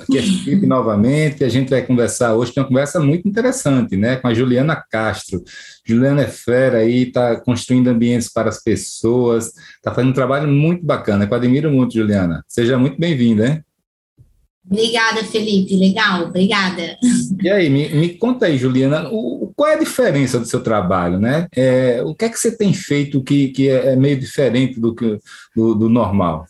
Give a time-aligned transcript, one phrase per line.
[0.00, 1.42] Aqui é Felipe novamente.
[1.42, 4.16] A gente vai conversar hoje, tem uma conversa muito interessante, né?
[4.16, 5.42] Com a Juliana Castro.
[5.84, 10.84] Juliana é fera aí, está construindo ambientes para as pessoas, está fazendo um trabalho muito
[10.84, 11.26] bacana.
[11.28, 12.44] Eu admiro muito, Juliana.
[12.46, 13.64] Seja muito bem-vinda, hein?
[14.68, 15.76] Obrigada, Felipe.
[15.76, 16.98] Legal, obrigada.
[17.40, 21.20] E aí, me, me conta aí, Juliana, o, qual é a diferença do seu trabalho,
[21.20, 21.46] né?
[21.54, 24.92] É, o que é que você tem feito que, que é, é meio diferente do,
[24.92, 25.18] que,
[25.54, 26.46] do, do normal?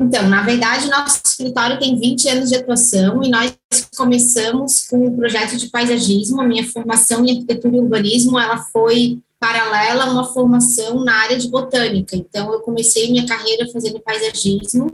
[0.00, 3.54] Então, na verdade, nosso escritório tem 20 anos de atuação e nós
[3.94, 6.40] começamos com o projeto de paisagismo.
[6.40, 11.36] A minha formação em arquitetura e urbanismo, ela foi paralela a uma formação na área
[11.36, 12.16] de botânica.
[12.16, 14.90] Então, eu comecei minha carreira fazendo paisagismo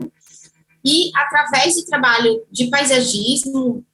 [0.83, 3.85] e, através do trabalho de paisagismo,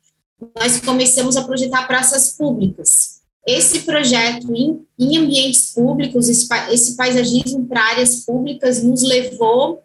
[0.59, 3.21] nós começamos a projetar praças públicas.
[3.45, 9.83] Esse projeto em, em ambientes públicos, esse, esse paisagismo para áreas públicas, nos levou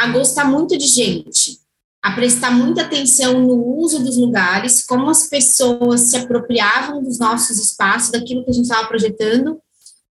[0.00, 1.58] a gostar muito de gente,
[2.02, 7.58] a prestar muita atenção no uso dos lugares, como as pessoas se apropriavam dos nossos
[7.58, 9.60] espaços, daquilo que a gente estava projetando,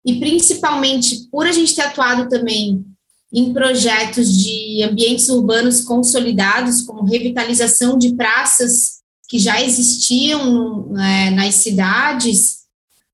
[0.04, 2.84] e principalmente por a gente ter atuado também
[3.32, 8.98] em projetos de ambientes urbanos consolidados, como revitalização de praças
[9.30, 12.59] que já existiam né, nas cidades,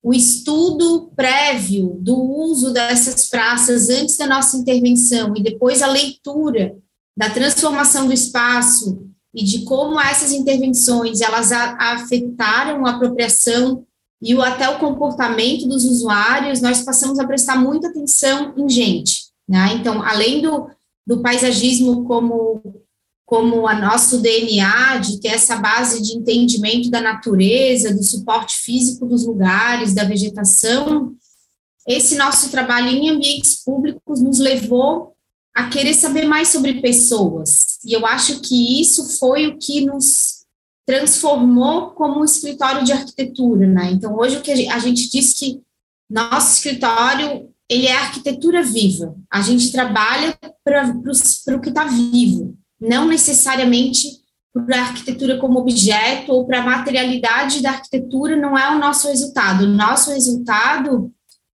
[0.03, 6.77] o estudo prévio do uso dessas praças antes da nossa intervenção e depois a leitura
[7.17, 13.85] da transformação do espaço e de como essas intervenções elas afetaram a apropriação
[14.23, 19.27] e o, até o comportamento dos usuários, nós passamos a prestar muita atenção em gente.
[19.47, 19.75] Né?
[19.75, 20.69] Então, além do,
[21.07, 22.83] do paisagismo como
[23.27, 29.05] como a nosso DNA, de ter essa base de entendimento da natureza, do suporte físico
[29.05, 31.13] dos lugares, da vegetação,
[31.89, 35.13] esse nosso trabalho em ambientes públicos nos levou
[35.53, 37.79] a querer saber mais sobre pessoas.
[37.85, 40.45] E eu acho que isso foi o que nos
[40.87, 43.91] transformou como um escritório de arquitetura, né?
[43.91, 45.61] Então, hoje o que a gente diz que
[46.09, 49.17] nosso escritório ele é arquitetura viva.
[49.29, 50.95] A gente trabalha para
[51.57, 54.25] o que está vivo não necessariamente
[54.65, 59.09] para a arquitetura como objeto ou para a materialidade da arquitetura não é o nosso
[59.09, 59.65] resultado.
[59.65, 61.13] O nosso resultado,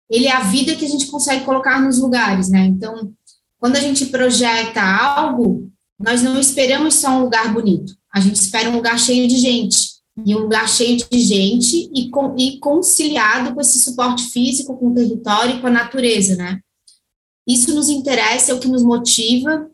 [0.09, 2.67] ele é a vida que a gente consegue colocar nos lugares, né?
[2.67, 3.13] Então,
[3.59, 7.93] quando a gente projeta algo, nós não esperamos só um lugar bonito.
[8.15, 9.93] A gente espera um lugar cheio de gente.
[10.27, 14.89] E um lugar cheio de gente e, com, e conciliado com esse suporte físico, com
[14.89, 16.61] o território e com a natureza, né?
[17.49, 19.71] Isso nos interessa, é o que nos motiva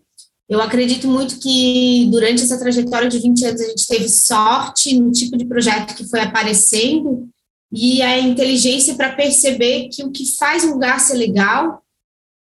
[0.49, 5.13] eu acredito muito que durante essa trajetória de 20 anos a gente teve sorte no
[5.13, 7.29] tipo de projeto que foi aparecendo
[7.71, 11.83] e a inteligência para perceber que o que faz um lugar ser legal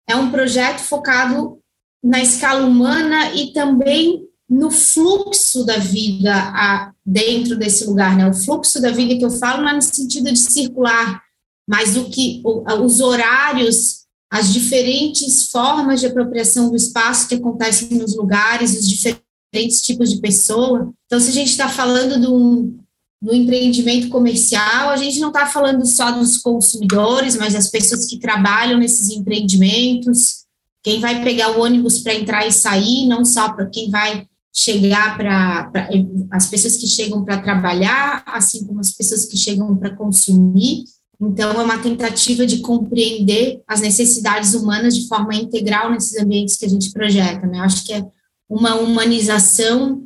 [0.08, 1.60] é um projeto focado
[2.04, 8.30] na escala humana e também no fluxo da vida a, dentro desse lugar, né?
[8.30, 11.22] O fluxo da vida que eu falo não é no sentido de circular,
[11.68, 12.42] mas o que
[12.80, 19.82] os horários as diferentes formas de apropriação do espaço que acontecem nos lugares, os diferentes
[19.82, 20.92] tipos de pessoa.
[21.06, 22.76] Então, se a gente está falando do,
[23.22, 28.20] do empreendimento comercial, a gente não está falando só dos consumidores, mas das pessoas que
[28.20, 30.46] trabalham nesses empreendimentos,
[30.84, 35.18] quem vai pegar o ônibus para entrar e sair, não só para quem vai chegar
[35.18, 35.72] para
[36.32, 40.84] as pessoas que chegam para trabalhar, assim como as pessoas que chegam para consumir.
[41.20, 46.66] Então, é uma tentativa de compreender as necessidades humanas de forma integral nesses ambientes que
[46.66, 47.48] a gente projeta.
[47.48, 47.60] Né?
[47.60, 48.06] Acho que é
[48.48, 50.04] uma humanização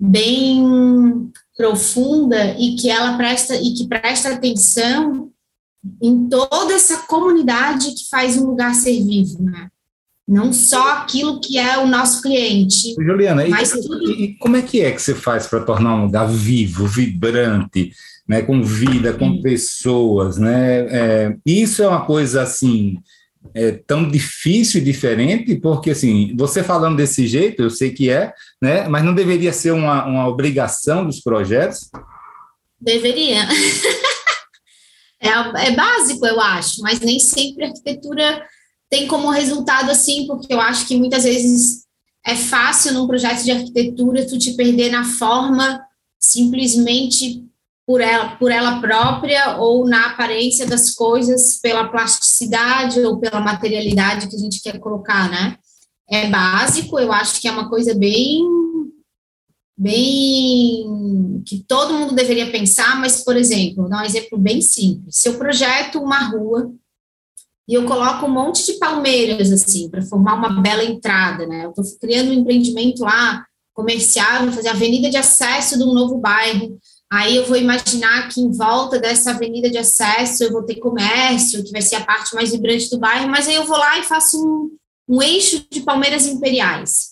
[0.00, 5.30] bem profunda e que ela presta e que presta atenção
[6.00, 9.68] em toda essa comunidade que faz um lugar ser vivo, né?
[10.26, 12.94] Não só aquilo que é o nosso cliente.
[12.94, 14.10] Juliana, mas e, tudo...
[14.10, 17.92] e como é que é que você faz para tornar um lugar vivo, vibrante,
[18.28, 20.86] né, com vida, com pessoas, né?
[20.88, 22.98] É, isso é uma coisa assim
[23.54, 28.32] é tão difícil e diferente, porque assim, você falando desse jeito, eu sei que é,
[28.60, 28.88] né?
[28.88, 31.90] Mas não deveria ser uma, uma obrigação dos projetos?
[32.80, 33.42] Deveria.
[35.20, 38.46] é, é básico, eu acho, mas nem sempre a arquitetura
[38.88, 41.82] tem como resultado assim, porque eu acho que muitas vezes
[42.24, 45.80] é fácil num projeto de arquitetura tu te perder na forma
[46.18, 47.44] simplesmente
[47.86, 54.28] por ela, por ela própria ou na aparência das coisas, pela plasticidade ou pela materialidade
[54.28, 55.56] que a gente quer colocar, né?
[56.08, 58.42] É básico, eu acho que é uma coisa bem
[59.76, 65.16] bem que todo mundo deveria pensar, mas por exemplo, vou dar um exemplo bem simples.
[65.16, 66.70] Se eu projeto uma rua
[67.68, 71.64] e eu coloco um monte de palmeiras, assim, para formar uma bela entrada, né?
[71.64, 76.18] Eu estou criando um empreendimento lá, comercial, vou fazer avenida de acesso de um novo
[76.18, 76.78] bairro.
[77.12, 81.62] Aí eu vou imaginar que em volta dessa avenida de acesso eu vou ter comércio,
[81.62, 84.02] que vai ser a parte mais vibrante do bairro, mas aí eu vou lá e
[84.02, 84.74] faço um,
[85.06, 87.10] um eixo de palmeiras imperiais.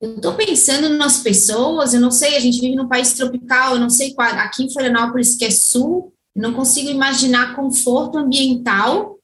[0.00, 3.80] Eu estou pensando nas pessoas, eu não sei, a gente vive num país tropical, eu
[3.80, 9.18] não sei qual, aqui em Florianópolis, que é sul, eu não consigo imaginar conforto ambiental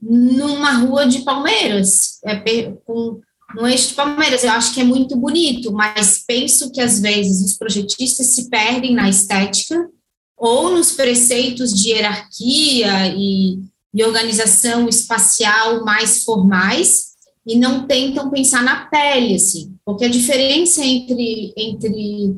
[0.00, 2.36] numa rua de Palmeiras, é,
[2.84, 3.20] com,
[3.54, 4.44] no eixo de Palmeiras.
[4.44, 8.94] Eu acho que é muito bonito, mas penso que às vezes os projetistas se perdem
[8.94, 9.88] na estética
[10.36, 13.58] ou nos preceitos de hierarquia e,
[13.94, 17.16] e organização espacial mais formais
[17.46, 22.34] e não tentam pensar na pele, assim, porque a diferença entre, entre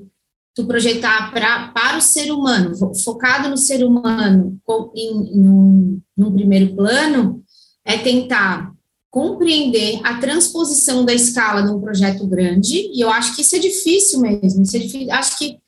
[0.54, 4.60] tu projetar pra, para o ser humano, focado no ser humano,
[4.94, 7.42] em, em, num, primeiro plano,
[7.84, 8.72] é tentar
[9.10, 14.20] compreender a transposição da escala num projeto grande, e eu acho que isso é difícil
[14.20, 15.58] mesmo, é difícil, acho que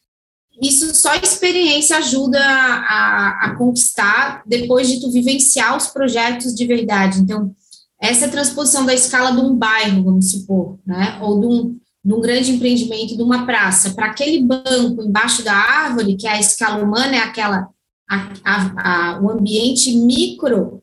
[0.60, 7.18] isso só experiência ajuda a, a, conquistar depois de tu vivenciar os projetos de verdade.
[7.18, 7.54] Então,
[7.98, 12.20] essa transposição da escala de um bairro, vamos supor, né, ou de um, de um
[12.20, 16.84] grande empreendimento, de uma praça, para aquele banco embaixo da árvore, que é a escala
[16.84, 17.68] humana, é aquela,
[18.08, 20.82] a, a, o ambiente micro,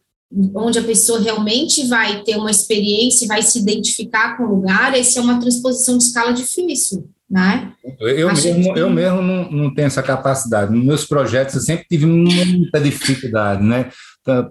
[0.54, 5.20] onde a pessoa realmente vai ter uma experiência, vai se identificar com o lugar, essa
[5.20, 7.72] é uma transposição de escala difícil, né?
[8.00, 8.80] Eu, mesmo, que...
[8.80, 10.74] eu mesmo não, não tenho essa capacidade.
[10.74, 13.90] Nos meus projetos eu sempre tive muita dificuldade, né?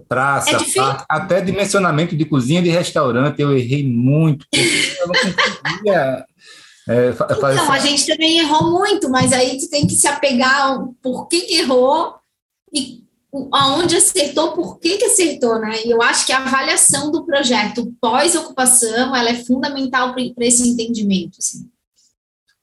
[0.09, 6.25] Praça, é parque, até dimensionamento de cozinha de restaurante, eu errei muito, eu não conseguia.
[6.89, 10.95] É, então, a gente também errou muito, mas aí tu tem que se apegar ao
[11.03, 12.15] por que errou
[12.73, 13.06] e
[13.51, 15.85] aonde acertou, por que, que acertou, né?
[15.85, 21.37] E eu acho que a avaliação do projeto pós-ocupação ela é fundamental para esse entendimento.
[21.39, 21.69] Assim.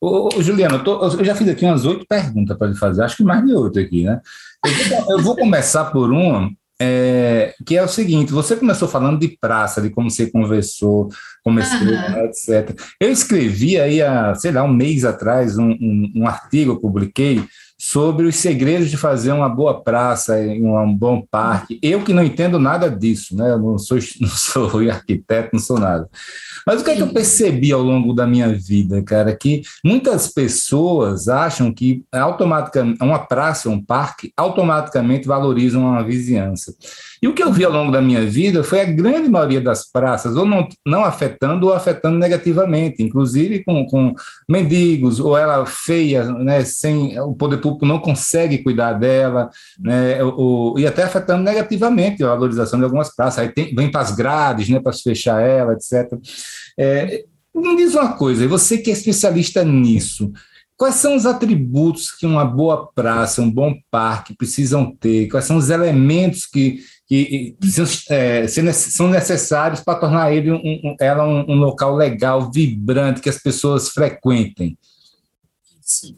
[0.00, 3.02] Ô, ô, Juliana, eu, tô, eu, já fiz aqui umas oito perguntas para lhe fazer,
[3.02, 4.20] acho que mais de oito aqui, né?
[4.64, 6.50] Eu vou, eu vou começar por uma,
[6.80, 11.08] é, que é o seguinte: você começou falando de praça, de como você conversou,
[11.42, 12.24] começou, uhum.
[12.24, 12.78] etc.
[13.00, 17.44] Eu escrevi aí há, sei lá, um mês atrás, um, um, um artigo eu publiquei
[17.86, 21.78] sobre os segredos de fazer uma boa praça em um bom parque.
[21.82, 23.50] Eu que não entendo nada disso, né?
[23.50, 26.08] Eu não sou, não sou arquiteto, não sou nada.
[26.66, 29.36] Mas o que é que eu percebi ao longo da minha vida, cara?
[29.36, 36.74] Que muitas pessoas acham que automaticamente uma praça, um parque, automaticamente valorizam uma vizinhança.
[37.24, 39.90] E o que eu vi ao longo da minha vida foi a grande maioria das
[39.90, 44.14] praças, ou não, não afetando ou afetando negativamente, inclusive com, com
[44.46, 49.48] mendigos, ou ela feia, né, sem o poder público não consegue cuidar dela,
[49.80, 53.38] né, ou, e até afetando negativamente a valorização de algumas praças.
[53.38, 56.12] Aí tem, vem para as grades, né, para fechar ela, etc.
[56.78, 60.30] É, me diz uma coisa, você que é especialista nisso,
[60.76, 65.28] Quais são os atributos que uma boa praça, um bom parque precisam ter?
[65.28, 70.96] Quais são os elementos que, que precisam, é, são necessários para tornar ele um, um,
[70.98, 74.78] ela um, um, local legal, vibrante, que as pessoas frequentem?
[75.82, 76.16] Sim.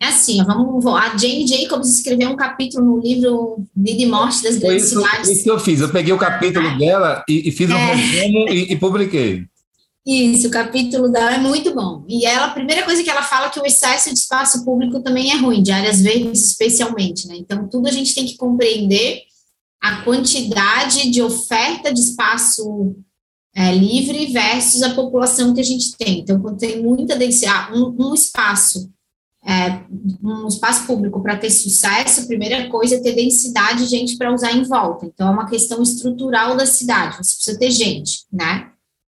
[0.00, 4.58] É assim, vamos, a Jane Jacobs escreveu um capítulo no livro Vida e Morte das
[4.58, 5.30] Grandes isso, Cidades.
[5.30, 6.76] Isso que eu fiz, eu peguei o capítulo é.
[6.76, 7.94] dela e, e, fiz um é.
[7.94, 9.44] resumo e, e, publiquei.
[10.04, 12.04] Isso, o capítulo dela é muito bom.
[12.08, 15.00] E ela, a primeira coisa que ela fala é que o excesso de espaço público
[15.00, 17.36] também é ruim, de áreas verdes especialmente, né?
[17.38, 19.22] Então, tudo a gente tem que compreender
[19.82, 22.94] a quantidade de oferta de espaço
[23.52, 26.20] é, livre versus a população que a gente tem.
[26.20, 28.88] Então, quando tem muita densidade, um, um espaço,
[29.44, 29.80] é,
[30.22, 34.32] um espaço público para ter sucesso, a primeira coisa é ter densidade de gente para
[34.32, 35.04] usar em volta.
[35.04, 38.70] Então, é uma questão estrutural da cidade, você precisa ter gente, né?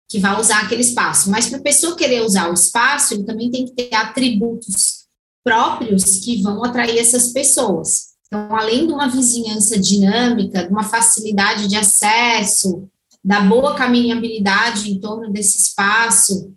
[0.06, 1.30] Que vai usar aquele espaço.
[1.30, 5.06] Mas para a pessoa querer usar o espaço, ele também tem que ter atributos
[5.42, 8.07] próprios que vão atrair essas pessoas.
[8.28, 12.86] Então, além de uma vizinhança dinâmica, de uma facilidade de acesso,
[13.24, 16.52] da boa caminhabilidade em torno desse espaço,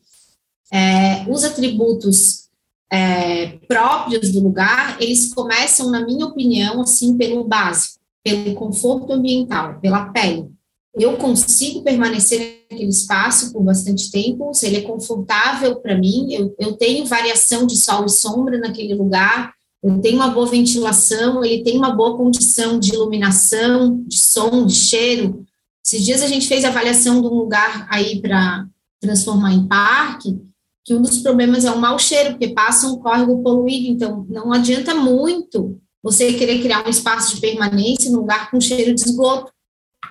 [0.71, 2.49] é, os atributos
[2.91, 9.79] é, próprios do lugar, eles começam, na minha opinião, assim, pelo básico, pelo conforto ambiental,
[9.79, 10.51] pela pele.
[10.93, 16.53] Eu consigo permanecer naquele espaço por bastante tempo, se ele é confortável para mim, eu,
[16.59, 21.63] eu tenho variação de sol e sombra naquele lugar, ele tem uma boa ventilação, ele
[21.63, 25.43] tem uma boa condição de iluminação, de som, de cheiro.
[25.83, 28.67] Esses dias a gente fez avaliação de um lugar aí para
[28.99, 30.39] transformar em parque,
[30.85, 34.53] que um dos problemas é o mau cheiro, porque passa um córrego poluído, então não
[34.53, 39.51] adianta muito você querer criar um espaço de permanência num lugar com cheiro de esgoto,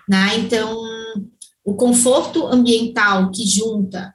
[0.09, 0.37] né?
[0.39, 0.81] Então,
[1.65, 4.15] o conforto ambiental que junta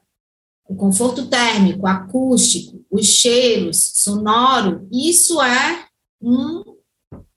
[0.67, 5.85] o conforto térmico, acústico, os cheiros, sonoro, isso é
[6.21, 6.63] um,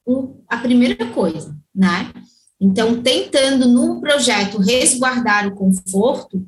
[0.06, 2.12] um, a primeira coisa, né?
[2.60, 6.44] Então, tentando no projeto resguardar o conforto,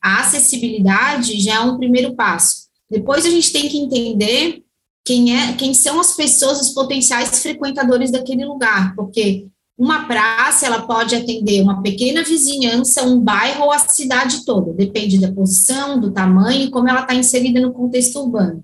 [0.00, 2.68] a acessibilidade já é um primeiro passo.
[2.88, 4.64] Depois a gente tem que entender
[5.04, 9.48] quem é, quem são as pessoas, os potenciais frequentadores daquele lugar, porque
[9.80, 15.18] uma praça, ela pode atender uma pequena vizinhança, um bairro ou a cidade toda, depende
[15.18, 18.62] da posição, do tamanho e como ela está inserida no contexto urbano.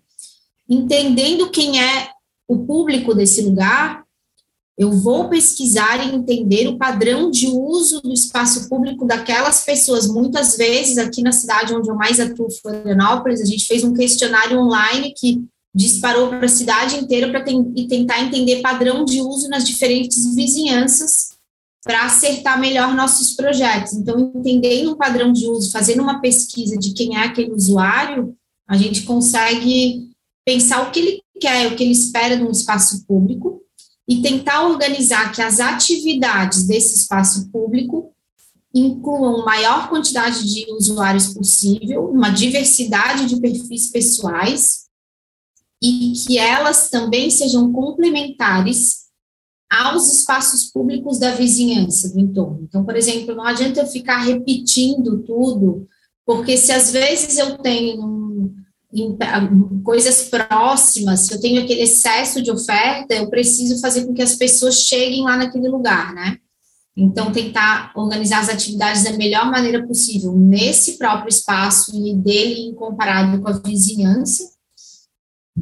[0.69, 2.11] Entendendo quem é
[2.47, 4.05] o público desse lugar,
[4.77, 10.07] eu vou pesquisar e entender o padrão de uso do espaço público daquelas pessoas.
[10.07, 14.61] Muitas vezes, aqui na cidade onde eu mais atuo, Florianópolis, a gente fez um questionário
[14.61, 15.43] online que
[15.77, 21.37] disparou para a cidade inteira para tentar entender padrão de uso nas diferentes vizinhanças
[21.85, 23.93] para acertar melhor nossos projetos.
[23.93, 28.35] Então, entendendo o padrão de uso, fazendo uma pesquisa de quem é aquele usuário,
[28.67, 30.11] a gente consegue
[30.47, 33.61] pensar o que ele quer, o que ele espera de um espaço público
[34.09, 38.11] e tentar organizar que as atividades desse espaço público
[38.75, 44.86] incluam maior quantidade de usuários possível, uma diversidade de perfis pessoais
[45.83, 49.07] e que elas também sejam complementares
[49.71, 52.61] aos espaços públicos da vizinhança, do entorno.
[52.63, 55.87] Então, por exemplo, não adianta eu ficar repetindo tudo,
[56.25, 58.55] porque se às vezes eu tenho
[58.93, 59.17] em,
[59.83, 64.37] coisas próximas, se eu tenho aquele excesso de oferta, eu preciso fazer com que as
[64.37, 66.39] pessoas cheguem lá naquele lugar, né?
[66.97, 73.39] Então, tentar organizar as atividades da melhor maneira possível nesse próprio espaço e dele comparado
[73.43, 74.56] com a vizinhança,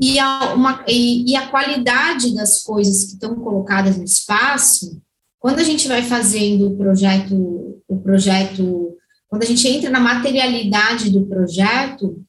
[0.01, 5.01] e a, uma, e, e a qualidade das coisas que estão colocadas no espaço,
[5.39, 8.97] quando a gente vai fazendo o projeto, o projeto,
[9.29, 12.25] quando a gente entra na materialidade do projeto,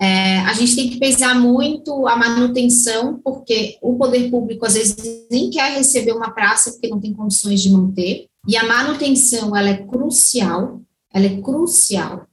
[0.00, 4.96] é, a gente tem que pesar muito a manutenção, porque o poder público às vezes
[5.30, 9.68] nem quer receber uma praça porque não tem condições de manter, e a manutenção ela
[9.68, 10.82] é crucial,
[11.14, 12.26] ela é crucial.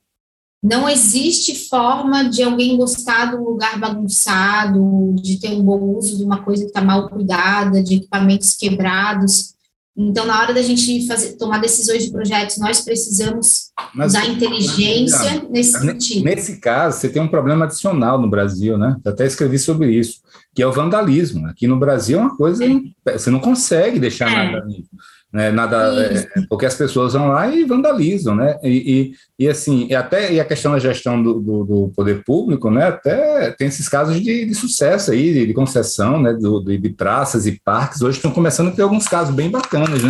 [0.62, 6.18] Não existe forma de alguém gostar de um lugar bagunçado, de ter um bom uso
[6.18, 9.54] de uma coisa que está mal cuidada, de equipamentos quebrados.
[9.96, 15.46] Então, na hora da gente fazer, tomar decisões de projetos, nós precisamos mas, usar inteligência
[15.50, 16.26] nesse sentido.
[16.26, 18.98] Nesse caso, você tem um problema adicional no Brasil, né?
[19.04, 20.20] Eu até escrevi sobre isso,
[20.54, 21.48] que é o vandalismo.
[21.48, 22.66] Aqui no Brasil é uma coisa,
[23.06, 24.36] você não consegue deixar é.
[24.36, 24.90] nada limpo
[25.32, 25.52] né?
[25.52, 28.58] Nada, é, porque as pessoas vão lá e vandalizam, né?
[28.64, 32.24] E, e, e assim, e até e a questão da gestão do, do, do, poder
[32.24, 32.88] público, né?
[32.88, 36.34] Até tem esses casos de, de sucesso aí, de, de concessão, né?
[36.34, 38.02] Do, de praças e parques.
[38.02, 40.10] Hoje estão começando a ter alguns casos bem bacanas, né?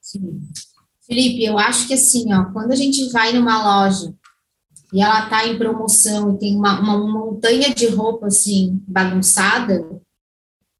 [0.00, 0.40] Sim.
[1.06, 4.14] Felipe, eu acho que assim, ó, quando a gente vai numa loja
[4.92, 9.84] e ela está em promoção e tem uma, uma montanha de roupa assim bagunçada,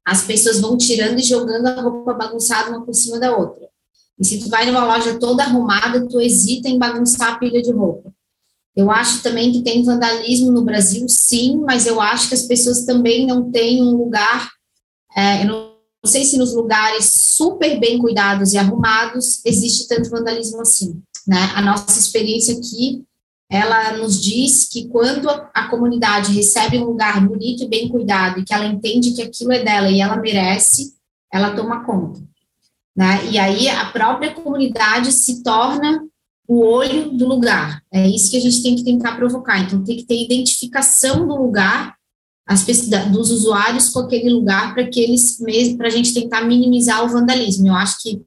[0.05, 3.69] as pessoas vão tirando e jogando a roupa bagunçada uma por cima da outra.
[4.19, 7.71] E se tu vai numa loja toda arrumada, tu hesita em bagunçar a pilha de
[7.71, 8.13] roupa.
[8.75, 12.85] Eu acho também que tem vandalismo no Brasil, sim, mas eu acho que as pessoas
[12.85, 14.49] também não têm um lugar.
[15.15, 15.71] É, eu não
[16.05, 21.01] sei se nos lugares super bem cuidados e arrumados existe tanto vandalismo assim.
[21.27, 21.51] Né?
[21.55, 23.03] A nossa experiência aqui,
[23.51, 28.45] ela nos diz que quando a, comunidade recebe um lugar bonito e bem cuidado e
[28.45, 30.93] que ela entende que aquilo é dela e ela merece,
[31.31, 32.21] ela toma conta.
[32.95, 33.29] Né?
[33.29, 36.01] E aí a própria comunidade se torna
[36.47, 37.83] o olho do lugar.
[37.91, 39.59] É isso que a gente tem que tentar provocar.
[39.59, 41.95] Então, tem que ter identificação do lugar,
[42.47, 42.65] as
[43.11, 45.37] dos usuários com aquele lugar, para que eles
[45.77, 47.67] para a gente tentar minimizar o vandalismo.
[47.67, 48.21] Eu acho que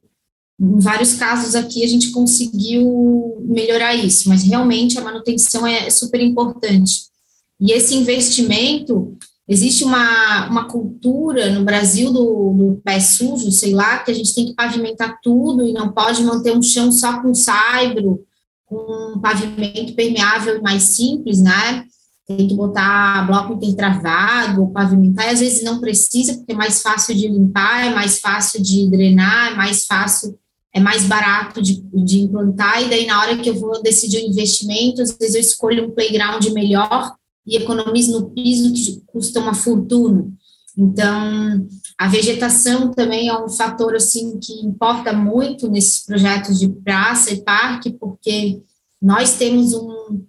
[0.61, 6.21] em vários casos aqui a gente conseguiu melhorar isso, mas realmente a manutenção é super
[6.21, 7.05] importante.
[7.61, 9.17] E esse investimento,
[9.49, 14.35] existe uma, uma cultura no Brasil do, do pé sujo, sei lá, que a gente
[14.35, 18.25] tem que pavimentar tudo e não pode manter um chão só com saibro,
[18.65, 21.85] com um pavimento permeável e mais simples, né?
[22.27, 27.15] Tem que botar bloco intertravado, pavimentar, e às vezes não precisa, porque é mais fácil
[27.15, 30.39] de limpar, é mais fácil de drenar, é mais fácil,
[30.75, 34.29] é mais barato de, de implantar, e daí na hora que eu vou decidir o
[34.29, 37.15] investimento, às vezes eu escolho um playground melhor,
[37.47, 40.27] e economiza no piso que custa uma fortuna.
[40.77, 47.33] Então, a vegetação também é um fator assim que importa muito nesses projetos de praça
[47.33, 48.61] e parque, porque
[49.01, 50.25] nós temos um,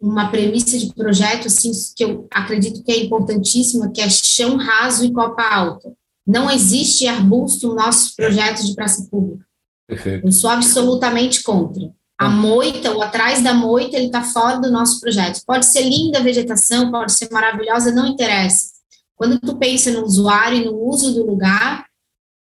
[0.00, 5.04] uma premissa de projeto assim que eu acredito que é importantíssima, que é chão raso
[5.04, 5.90] e copa alta.
[6.26, 9.47] Não existe arbusto no nosso projeto de praça pública.
[9.88, 10.26] Perfeito.
[10.26, 11.90] Eu sou absolutamente contra.
[12.18, 15.40] A moita, ou atrás da moita, ele está fora do nosso projeto.
[15.46, 18.72] Pode ser linda a vegetação, pode ser maravilhosa, não interessa.
[19.16, 21.86] Quando tu pensa no usuário e no uso do lugar,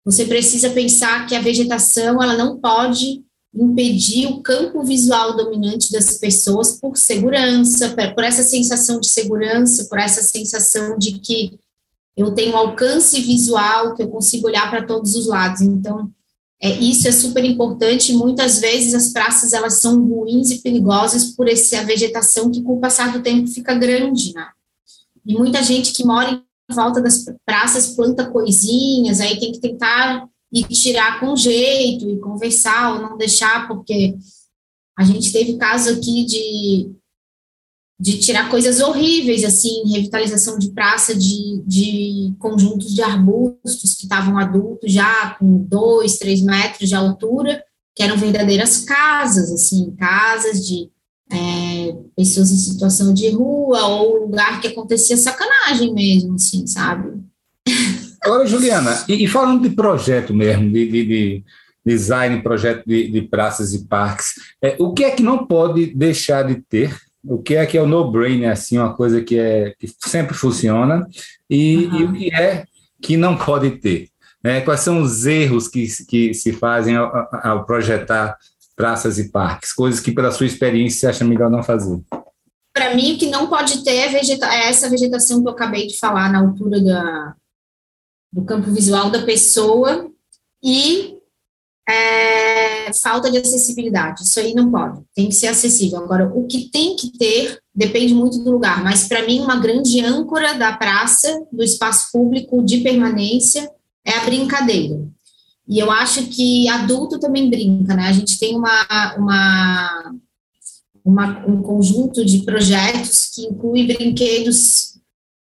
[0.06, 3.24] você precisa pensar que a vegetação, ela não pode
[3.54, 10.00] impedir o campo visual dominante das pessoas por segurança, por essa sensação de segurança, por
[10.00, 11.60] essa sensação de que
[12.16, 15.62] eu tenho alcance visual, que eu consigo olhar para todos os lados.
[15.62, 16.12] Então,
[16.64, 18.14] é, isso é super importante.
[18.14, 22.80] Muitas vezes as praças elas são ruins e perigosas por essa vegetação que com o
[22.80, 24.48] passar do tempo fica grande, né?
[25.26, 30.26] E muita gente que mora em volta das praças planta coisinhas, aí tem que tentar
[30.54, 34.16] e tirar com jeito e conversar ou não deixar, porque
[34.98, 36.92] a gente teve caso aqui de
[38.04, 44.38] de tirar coisas horríveis, assim, revitalização de praça de, de conjuntos de arbustos que estavam
[44.38, 47.64] adultos já, com dois, três metros de altura,
[47.96, 50.92] que eram verdadeiras casas, assim, casas de
[51.32, 57.22] é, pessoas em situação de rua, ou lugar que acontecia sacanagem mesmo, assim, sabe?
[58.22, 61.44] Agora, Juliana, e, e falando de projeto mesmo, de, de, de
[61.86, 66.44] design, projeto de, de, praças e parques, é, o que é que não pode deixar
[66.44, 69.88] de ter o que é que é o no-brainer, assim, uma coisa que, é, que
[70.00, 71.08] sempre funciona,
[71.50, 72.00] e, uhum.
[72.00, 72.66] e, o que é
[73.02, 74.10] que não pode ter.
[74.44, 74.62] Né?
[74.62, 78.38] Quais são os erros que, que se fazem ao, ao projetar
[78.76, 82.02] praças e parques, coisas que, pela sua experiência, você acha melhor não fazer?
[82.74, 85.88] Para mim, o que não pode ter é, vegeta é essa vegetação que eu acabei
[85.88, 87.36] de falar na altura da,
[88.32, 90.10] do campo visual da pessoa
[90.62, 91.13] e
[91.88, 94.24] é, falta de acessibilidade.
[94.24, 96.00] Isso aí não pode, tem que ser acessível.
[96.00, 100.00] Agora, o que tem que ter depende muito do lugar, mas para mim, uma grande
[100.02, 103.70] âncora da praça, do espaço público de permanência,
[104.06, 105.02] é a brincadeira.
[105.68, 108.08] E eu acho que adulto também brinca, né?
[108.08, 110.16] A gente tem uma, uma,
[111.06, 114.98] uma um conjunto de projetos que inclui brinquedos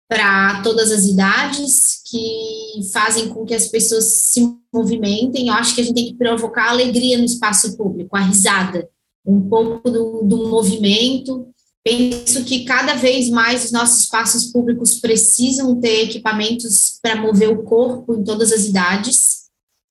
[0.08, 5.48] para todas as idades, que fazem com que as pessoas se movimentem.
[5.48, 8.86] Eu acho que a gente tem que provocar alegria no espaço público, a risada,
[9.24, 11.48] um pouco do, do movimento.
[11.82, 17.62] Penso que cada vez mais os nossos espaços públicos precisam ter equipamentos para mover o
[17.62, 19.44] corpo em todas as idades,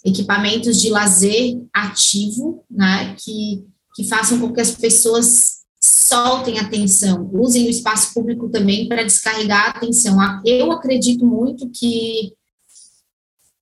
[0.05, 5.50] equipamentos de lazer ativo, né, que, que façam com que as pessoas
[5.83, 10.17] soltem atenção, usem o espaço público também para descarregar a atenção.
[10.45, 12.33] Eu acredito muito que,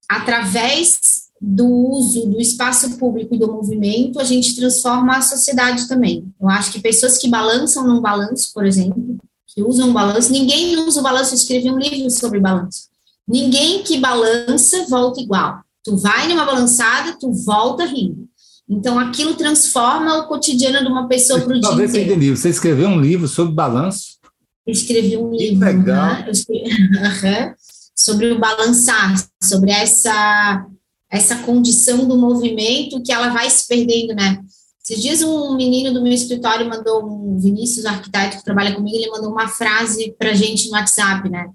[0.07, 6.25] através do uso do espaço público e do movimento, a gente transforma a sociedade também.
[6.39, 10.77] Eu acho que pessoas que balançam num balanço, por exemplo, que usam um balanço, ninguém
[10.77, 12.89] usa o balanço, eu escrevi um livro sobre balanço.
[13.25, 15.61] Ninguém que balança volta igual.
[15.83, 18.28] Tu vai numa balançada, tu volta rindo.
[18.69, 22.35] Então, aquilo transforma o cotidiano de uma pessoa para o dia Talvez você.
[22.35, 24.19] Você escreveu um livro sobre balanço?
[24.65, 26.13] Eu escrevi um que livro legal.
[26.13, 26.29] Né?
[26.29, 26.69] Escrevi,
[27.95, 30.67] sobre o balançar, sobre essa,
[31.11, 34.39] essa condição do movimento que ela vai se perdendo, né?
[34.81, 39.11] Esses dias um menino do meu escritório mandou, um Vinícius, arquiteto que trabalha comigo, ele
[39.11, 41.49] mandou uma frase para gente no WhatsApp, né?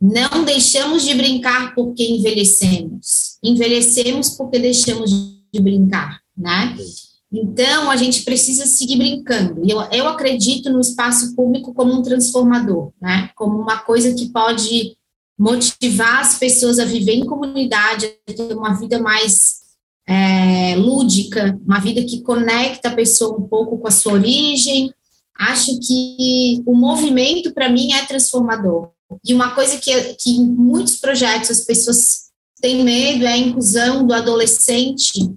[0.00, 3.38] Não deixamos de brincar porque envelhecemos.
[3.42, 5.10] Envelhecemos porque deixamos
[5.52, 6.76] de brincar, né?
[7.32, 9.62] Então, a gente precisa seguir brincando.
[9.64, 13.30] Eu, eu acredito no espaço público como um transformador, né?
[13.36, 14.96] Como uma coisa que pode
[15.38, 19.60] motivar as pessoas a viver em comunidade, a ter uma vida mais
[20.06, 24.92] é, lúdica, uma vida que conecta a pessoa um pouco com a sua origem.
[25.38, 28.90] Acho que o movimento, para mim, é transformador.
[29.24, 34.06] E uma coisa que, que em muitos projetos as pessoas têm medo é a inclusão
[34.06, 35.30] do adolescente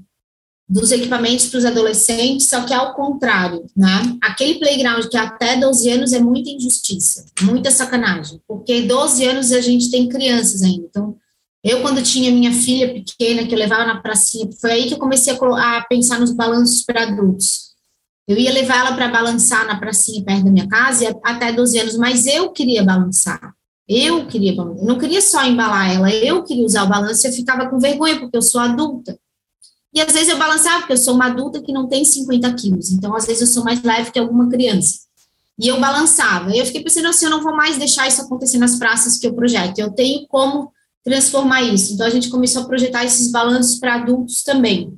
[0.68, 4.18] dos equipamentos para os adolescentes, só que ao contrário, né?
[4.22, 9.62] Aquele playground que até 12 anos é muita injustiça, muita sacanagem, porque 12 anos a
[9.62, 10.86] gente tem crianças ainda.
[10.86, 11.16] Então,
[11.64, 15.00] eu, quando tinha minha filha pequena, que eu levava na pracinha, foi aí que eu
[15.00, 17.74] comecei a, a pensar nos balanços para adultos.
[18.28, 21.98] Eu ia levar ela para balançar na pracinha perto da minha casa até 12 anos,
[21.98, 23.54] mas eu queria balançar.
[23.88, 24.54] Eu queria.
[24.54, 28.20] Eu não queria só embalar ela, eu queria usar o balanço eu ficava com vergonha,
[28.20, 29.18] porque eu sou adulta.
[29.94, 32.92] E às vezes eu balançava, porque eu sou uma adulta que não tem 50 quilos,
[32.92, 35.02] então às vezes eu sou mais leve que alguma criança.
[35.60, 36.52] E eu balançava.
[36.52, 39.28] E eu fiquei pensando assim, eu não vou mais deixar isso acontecer nas praças que
[39.28, 39.78] eu projeto.
[39.78, 40.72] Eu tenho como
[41.04, 41.94] transformar isso.
[41.94, 44.98] Então a gente começou a projetar esses balanços para adultos também.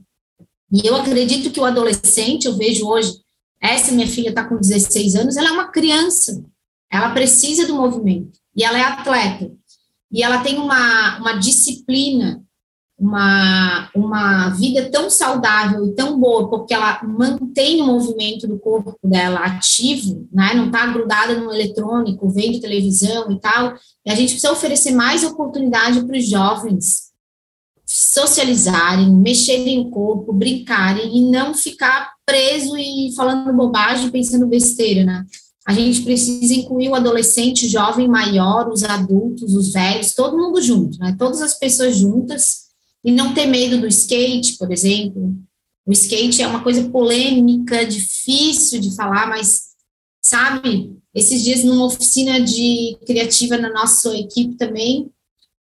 [0.72, 3.14] E eu acredito que o adolescente, eu vejo hoje,
[3.62, 6.44] essa minha filha está com 16 anos, ela é uma criança.
[6.90, 8.40] Ela precisa do movimento.
[8.56, 9.52] E ela é atleta.
[10.12, 12.45] E ela tem uma, uma disciplina
[12.98, 18.98] uma, uma vida tão saudável e tão boa, porque ela mantém o movimento do corpo
[19.04, 20.54] dela ativo, né?
[20.54, 23.76] não está grudada no eletrônico, vendo televisão e tal.
[24.06, 27.06] E a gente precisa oferecer mais oportunidade para os jovens
[27.86, 35.26] socializarem, mexerem o corpo, brincarem e não ficar preso e falando bobagem, pensando besteira, né?
[35.68, 40.62] A gente precisa incluir o adolescente, o jovem maior, os adultos, os velhos, todo mundo
[40.62, 41.16] junto, né?
[41.18, 42.65] Todas as pessoas juntas
[43.06, 45.38] e não ter medo do skate, por exemplo.
[45.86, 49.66] O skate é uma coisa polêmica, difícil de falar, mas,
[50.20, 55.08] sabe, esses dias numa oficina de criativa na nossa equipe também,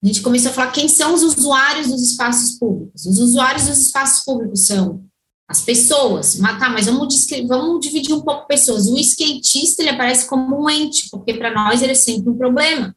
[0.04, 3.08] a gente começou a falar quem são os usuários dos espaços públicos.
[3.08, 5.04] Os usuários dos espaços públicos são
[5.48, 8.88] as pessoas, mas tá, mas vamos, vamos dividir um pouco pessoas.
[8.88, 12.96] O skatista, ele aparece como um ente, porque para nós ele é sempre um problema,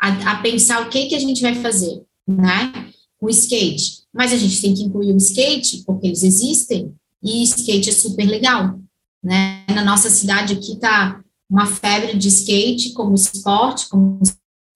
[0.00, 2.92] a, a pensar o que, que a gente vai fazer, né?
[3.20, 4.02] O skate.
[4.12, 8.24] Mas a gente tem que incluir o skate, porque eles existem, e skate é super
[8.26, 8.78] legal.
[9.22, 9.64] Né?
[9.74, 14.20] Na nossa cidade aqui está uma febre de skate como esporte, como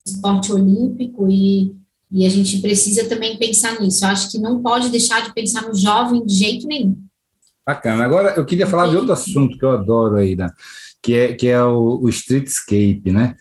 [0.06, 1.74] esporte olímpico, e,
[2.10, 4.04] e a gente precisa também pensar nisso.
[4.04, 6.96] Eu acho que não pode deixar de pensar no jovem de jeito nenhum.
[7.66, 8.04] Bacana.
[8.04, 10.50] Agora, eu queria falar de outro assunto que eu adoro aí, né?
[11.02, 13.36] que é, que é o, o streetscape, né?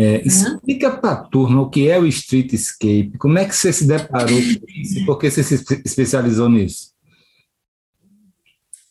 [0.00, 3.84] É, explica para a turma o que é o streetscape, como é que você se
[3.84, 5.00] deparou com isso?
[5.00, 6.92] E por que você se especializou nisso?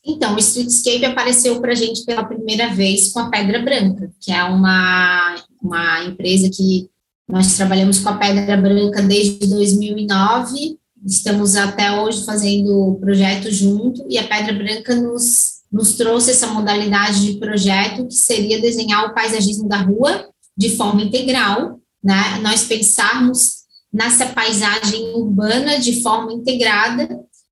[0.06, 4.34] Então, o streetscape apareceu para a gente pela primeira vez com a Pedra Branca, que
[4.34, 6.90] é uma, uma empresa que
[7.26, 14.06] nós trabalhamos com a Pedra Branca desde 2009, estamos até hoje fazendo o projeto junto,
[14.10, 19.14] e a Pedra Branca nos, nos trouxe essa modalidade de projeto, que seria desenhar o
[19.14, 22.40] paisagismo da rua de forma integral, né?
[22.42, 23.58] Nós pensarmos
[23.94, 27.08] nessa paisagem urbana de forma integrada.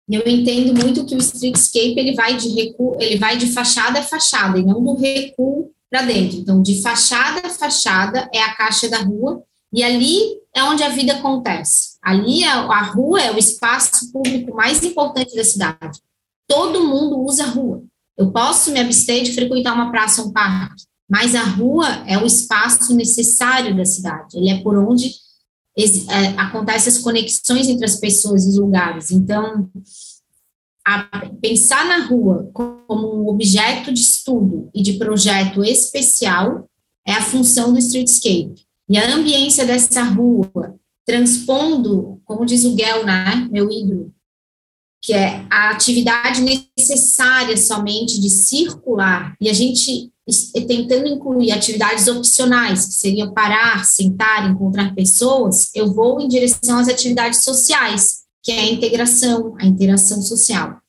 [0.09, 4.03] Eu entendo muito que o streetscape ele vai de recuo, ele vai de fachada a
[4.03, 6.37] fachada e não do recuo para dentro.
[6.37, 10.89] Então, de fachada a fachada é a caixa da rua e ali é onde a
[10.89, 11.97] vida acontece.
[12.01, 15.99] Ali a, a rua é o espaço público mais importante da cidade.
[16.47, 17.83] Todo mundo usa rua.
[18.17, 22.25] Eu posso me abster de frequentar uma praça um parque, mas a rua é o
[22.25, 25.11] espaço necessário da cidade, ele é por onde
[25.77, 29.11] é, acontecem as conexões entre as pessoas e os lugares.
[29.11, 29.69] Então,
[31.41, 36.69] pensar na rua como um objeto de estudo e de projeto especial
[37.05, 38.65] é a função do streetscape.
[38.87, 44.13] E a ambiência dessa rua, transpondo, como diz o Gel, né, meu ídolo,
[45.01, 50.11] que é a atividade necessária somente de circular, e a gente
[50.67, 56.87] tentando incluir atividades opcionais, que seriam parar, sentar, encontrar pessoas, eu vou em direção às
[56.87, 60.79] atividades sociais, que é a integração, a interação social.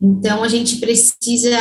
[0.00, 1.58] Então, a gente precisa,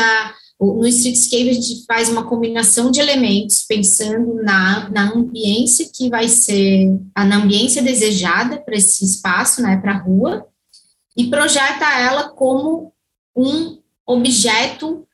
[0.59, 6.27] no Streetscape, a gente faz uma combinação de elementos, pensando na, na ambiência que vai
[6.27, 10.45] ser, na ambiência desejada para esse espaço, né, para a rua,
[11.17, 12.93] e projeta ela como
[13.35, 15.04] um objeto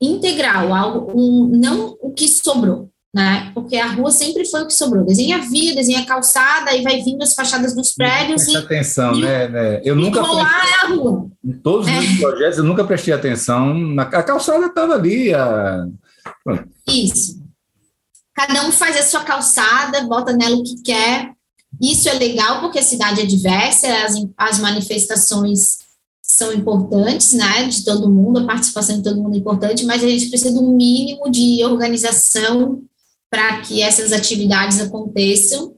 [0.00, 3.50] integral, algo, um, não o que sobrou, né?
[3.54, 5.04] Porque a rua sempre foi o que sobrou.
[5.04, 8.42] Desenha via, desenha calçada, aí vai vindo as fachadas dos prédios.
[8.42, 9.80] Presta e, atenção, e, né, né?
[9.84, 11.30] Eu nunca prestei, é a rua.
[11.44, 11.98] Em todos é.
[11.98, 13.74] os projetos, eu nunca prestei atenção.
[13.74, 15.32] Na, a calçada estava ali.
[15.32, 15.86] A...
[16.88, 17.42] Isso.
[18.34, 21.32] Cada um faz a sua calçada, bota nela o que quer.
[21.80, 25.83] Isso é legal porque a cidade é diversa, as, as manifestações
[26.36, 30.08] são importantes, né, de todo mundo, a participação de todo mundo é importante, mas a
[30.08, 32.82] gente precisa de um mínimo de organização
[33.30, 35.74] para que essas atividades aconteçam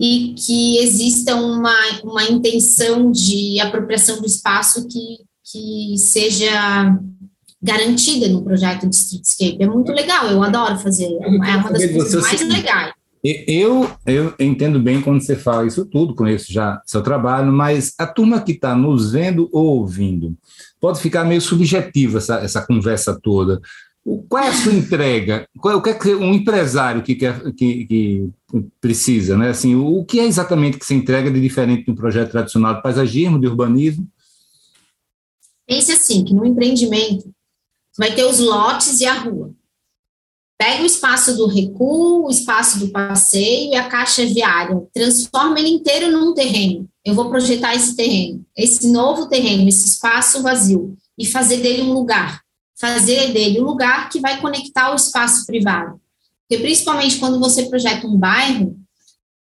[0.00, 6.98] e que exista uma, uma intenção de apropriação do espaço que, que seja
[7.62, 9.62] garantida no projeto de Streetscape.
[9.62, 12.92] É muito legal, eu adoro fazer, é uma das coisas mais legais.
[13.24, 18.04] Eu, eu entendo bem quando você fala isso tudo, conheço já seu trabalho, mas a
[18.04, 20.36] turma que está nos vendo ou ouvindo,
[20.80, 23.60] pode ficar meio subjetiva essa, essa conversa toda.
[24.28, 25.46] Qual é a sua entrega?
[25.60, 28.30] Qual, o que é que um empresário que, quer, que, que
[28.80, 29.36] precisa?
[29.36, 29.50] Né?
[29.50, 32.82] Assim, o que é exatamente que se entrega de diferente de um projeto tradicional de
[32.82, 34.08] paisagismo, de urbanismo?
[35.64, 37.32] Pense assim, que no empreendimento
[37.96, 39.54] vai ter os lotes e a rua.
[40.58, 45.70] Pega o espaço do recuo, o espaço do passeio e a caixa viária, transforma ele
[45.70, 46.88] inteiro num terreno.
[47.04, 51.92] Eu vou projetar esse terreno, esse novo terreno, esse espaço vazio, e fazer dele um
[51.92, 52.42] lugar.
[52.78, 56.00] Fazer dele um lugar que vai conectar o espaço privado.
[56.48, 58.76] Porque, principalmente quando você projeta um bairro,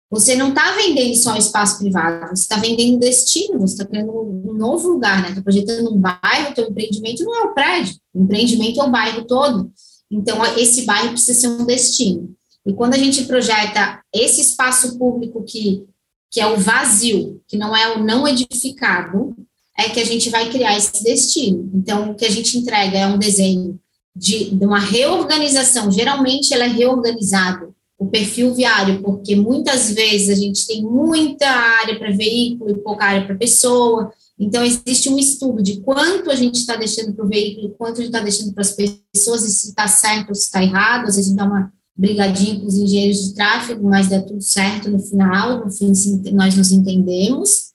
[0.09, 4.53] você não está vendendo só espaço privado, você está vendendo destino, você está criando um
[4.53, 5.29] novo lugar, né?
[5.29, 9.23] Está projetando um bairro, teu empreendimento não é o prédio, o empreendimento é o bairro
[9.25, 9.71] todo.
[10.11, 12.35] Então, esse bairro precisa ser um destino.
[12.65, 15.85] E quando a gente projeta esse espaço público que,
[16.29, 19.35] que é o vazio, que não é o não edificado,
[19.77, 21.71] é que a gente vai criar esse destino.
[21.73, 23.79] Então, o que a gente entrega é um desenho
[24.15, 25.89] de, de uma reorganização.
[25.89, 31.99] Geralmente, ela é reorganizada o perfil viário, porque muitas vezes a gente tem muita área
[31.99, 34.11] para veículo e pouca área para pessoa,
[34.43, 38.03] então, existe um estudo de quanto a gente está deixando para o veículo, quanto a
[38.03, 41.07] gente está deixando para as pessoas, e se está certo ou se está errado.
[41.07, 44.97] Às vezes dá uma brigadinha com os engenheiros de tráfego, mas dá tudo certo no
[44.97, 45.91] final, no fim
[46.33, 47.71] nós nos entendemos.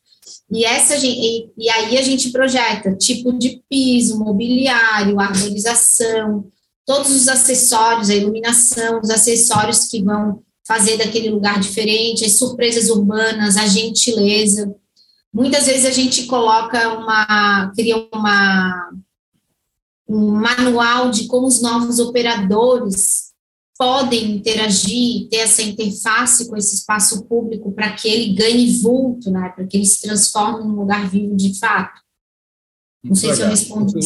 [0.50, 6.46] E, essa, e, e aí a gente projeta tipo de piso, mobiliário, arborização,
[6.84, 12.90] todos os acessórios, a iluminação, os acessórios que vão fazer daquele lugar diferente, as surpresas
[12.90, 14.74] urbanas, a gentileza.
[15.36, 18.90] Muitas vezes a gente coloca uma, cria uma,
[20.08, 23.34] um manual de como os novos operadores
[23.78, 29.52] podem interagir, ter essa interface com esse espaço público para que ele ganhe vulto, né,
[29.54, 32.00] para que ele se transforme num lugar vivo de fato.
[33.04, 33.36] Não sei Legal.
[33.36, 33.98] se eu respondi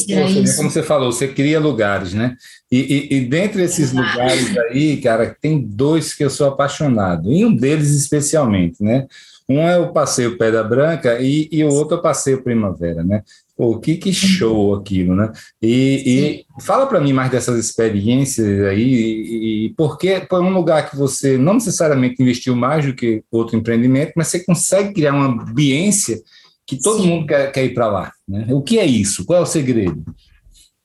[0.43, 0.57] isso.
[0.57, 2.37] Como você falou, você cria lugares, né?
[2.71, 7.45] E, e, e dentre esses lugares aí, cara, tem dois que eu sou apaixonado, e
[7.45, 9.07] um deles especialmente, né?
[9.51, 13.25] Um é o Passeio Pedra Branca e, e o outro é o Passeio Primavera, né?
[13.57, 15.33] Pô, que, que show aquilo, né?
[15.61, 20.89] E, e fala para mim mais dessas experiências aí e, e porque foi um lugar
[20.89, 25.27] que você não necessariamente investiu mais do que outro empreendimento, mas você consegue criar uma
[25.27, 26.23] ambiência
[26.65, 27.09] que todo Sim.
[27.09, 28.13] mundo quer, quer ir para lá.
[28.29, 28.47] Né?
[28.51, 29.25] O que é isso?
[29.25, 30.05] Qual é o segredo?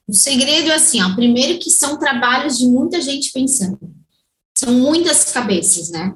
[0.08, 3.80] O segredo é assim, ó, primeiro que são trabalhos de muita gente pensando.
[4.58, 6.16] São muitas cabeças, né?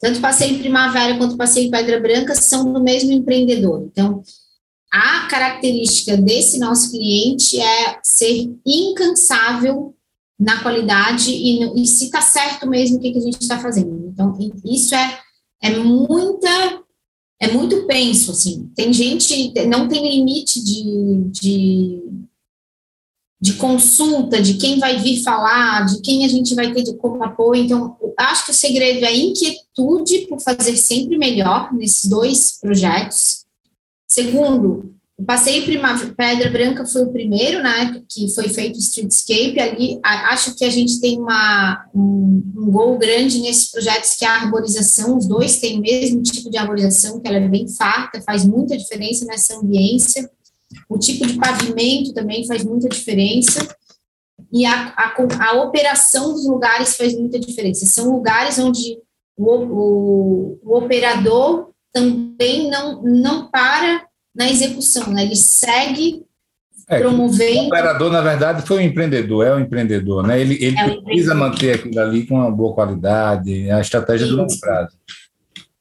[0.00, 3.86] Tanto passeio em Primavera quanto passeio em Pedra Branca são do mesmo empreendedor.
[3.86, 4.22] Então,
[4.90, 9.94] a característica desse nosso cliente é ser incansável
[10.38, 14.08] na qualidade e, e se está certo mesmo o que, que a gente está fazendo.
[14.08, 15.20] Então, isso é,
[15.62, 16.80] é muita
[17.42, 18.70] é muito penso, assim.
[18.76, 22.02] Tem gente, não tem limite de, de
[23.40, 27.24] de consulta, de quem vai vir falar, de quem a gente vai ter de como
[27.24, 27.64] apoio.
[27.64, 33.46] Então, acho que o segredo é inquietude por fazer sempre melhor nesses dois projetos.
[34.06, 35.64] Segundo, o Passeio
[36.16, 39.60] Pedra Branca foi o primeiro, né, que foi feito Streetscape.
[39.60, 44.28] Ali, acho que a gente tem uma, um, um gol grande nesses projetos, que é
[44.28, 45.18] a arborização.
[45.18, 48.76] Os dois têm o mesmo tipo de arborização, que ela é bem farta, faz muita
[48.76, 50.30] diferença nessa ambiência.
[50.88, 53.66] O tipo de pavimento também faz muita diferença.
[54.52, 55.14] E a, a,
[55.48, 57.86] a operação dos lugares faz muita diferença.
[57.86, 58.98] São lugares onde
[59.36, 64.04] o, o, o operador também não, não para
[64.34, 65.24] na execução, né?
[65.24, 66.24] ele segue
[66.88, 67.62] é, promovendo.
[67.62, 70.40] O operador, na verdade, foi um empreendedor, é um empreendedor, né?
[70.40, 74.32] Ele, ele é precisa manter aquilo ali com uma boa qualidade, a estratégia Sim.
[74.32, 74.96] do longo prazo.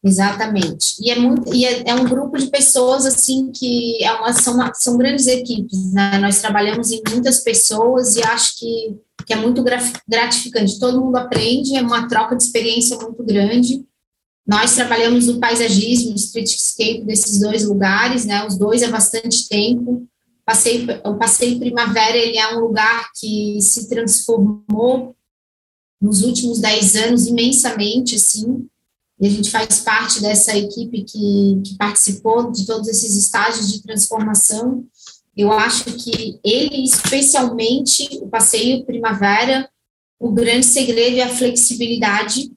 [0.01, 0.95] Exatamente.
[1.01, 4.53] E é muito e é, é, um grupo de pessoas assim que é uma, são,
[4.53, 6.17] uma, são grandes equipes, né?
[6.19, 9.61] Nós trabalhamos em muitas pessoas e acho que, que é muito
[10.07, 10.79] gratificante.
[10.79, 13.85] Todo mundo aprende, é uma troca de experiência muito grande.
[14.47, 18.47] Nós trabalhamos no paisagismo, no streetscape desses dois lugares, né?
[18.47, 20.07] Os dois há bastante tempo.
[20.45, 25.13] Passei, o Passeio Primavera ele é um lugar que se transformou
[26.01, 28.65] nos últimos dez anos imensamente, assim
[29.19, 33.83] e a gente faz parte dessa equipe que, que participou de todos esses estágios de
[33.83, 34.85] transformação.
[35.35, 39.69] Eu acho que ele, especialmente, o passeio primavera,
[40.17, 42.51] o grande segredo é a flexibilidade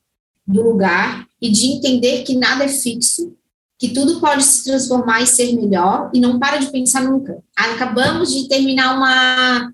[0.47, 3.35] do lugar e de entender que nada é fixo,
[3.77, 7.43] que tudo pode se transformar e ser melhor, e não para de pensar nunca.
[7.57, 9.73] Acabamos de terminar uma,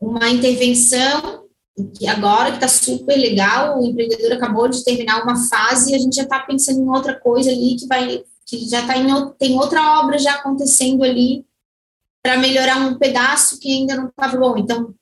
[0.00, 1.43] uma intervenção
[1.96, 5.98] que agora que está super legal, o empreendedor acabou de terminar uma fase e a
[5.98, 9.08] gente já está pensando em outra coisa ali que vai, que já está em
[9.38, 11.44] tem outra obra já acontecendo ali
[12.22, 14.56] para melhorar um pedaço que ainda não estava bom.
[14.56, 14.94] Então,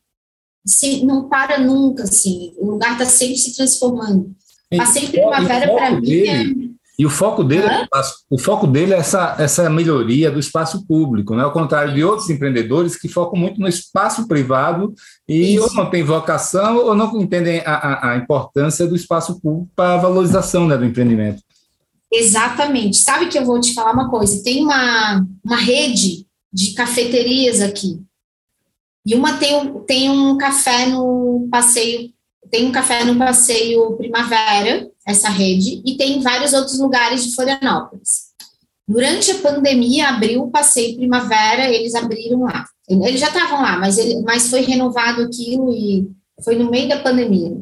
[0.67, 4.35] assim, não para nunca, assim, o lugar está sempre se transformando.
[4.75, 6.62] Passei primavera para mim é
[6.99, 7.89] e o foco dele, é,
[8.29, 11.43] o foco dele é essa, essa melhoria do espaço público, né?
[11.43, 14.95] ao contrário de outros empreendedores que focam muito no espaço privado
[15.27, 15.65] e Isso.
[15.65, 19.95] ou não têm vocação ou não entendem a, a, a importância do espaço público para
[19.95, 21.43] a valorização né, do empreendimento.
[22.13, 22.99] Exatamente.
[22.99, 24.43] Sabe que eu vou te falar uma coisa?
[24.43, 28.03] Tem uma, uma rede de cafeterias aqui.
[29.07, 32.13] E uma tem, tem um café no passeio,
[32.51, 38.33] tem um café no passeio Primavera, essa rede, e tem vários outros lugares de Florianópolis.
[38.87, 42.67] Durante a pandemia, abriu o Passeio Primavera, eles abriram lá.
[42.89, 46.11] Eles já estavam lá, mas, ele, mas foi renovado aquilo e
[46.45, 47.57] foi no meio da pandemia.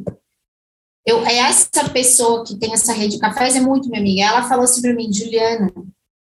[1.06, 4.22] Eu, essa pessoa que tem essa rede de cafés é muito minha amiga.
[4.22, 5.72] Ela falou assim para mim, Juliana,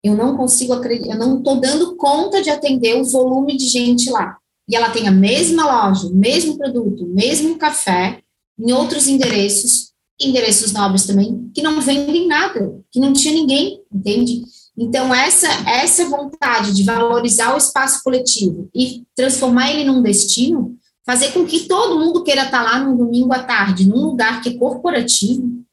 [0.02, 4.10] eu não consigo acreditar, eu não estou dando conta de atender o volume de gente
[4.10, 4.36] lá.
[4.68, 8.20] E ela tem a mesma loja, o mesmo produto, o mesmo café,
[8.58, 14.42] em outros endereços, endereços nobres também, que não vendem nada, que não tinha ninguém, entende?
[14.76, 21.32] Então, essa, essa vontade de valorizar o espaço coletivo e transformar ele num destino, fazer
[21.32, 24.58] com que todo mundo queira estar lá no domingo à tarde, num lugar que é
[24.58, 25.64] corporativo,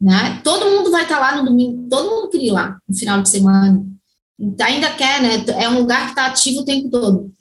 [0.00, 0.40] né?
[0.42, 3.28] Todo mundo vai estar lá no domingo, todo mundo queria ir lá no final de
[3.28, 3.84] semana.
[4.38, 5.44] Então, ainda quer, né?
[5.58, 7.32] É um lugar que está ativo o tempo todo.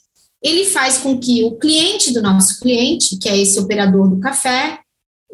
[0.42, 4.80] Ele faz com que o cliente do nosso cliente, que é esse operador do café,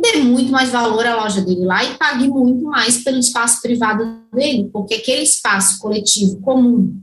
[0.03, 4.21] dê muito mais valor à loja dele lá e pague muito mais pelo espaço privado
[4.33, 7.01] dele, porque aquele espaço coletivo comum,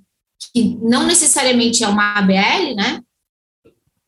[0.53, 3.01] que não necessariamente é uma ABL, né?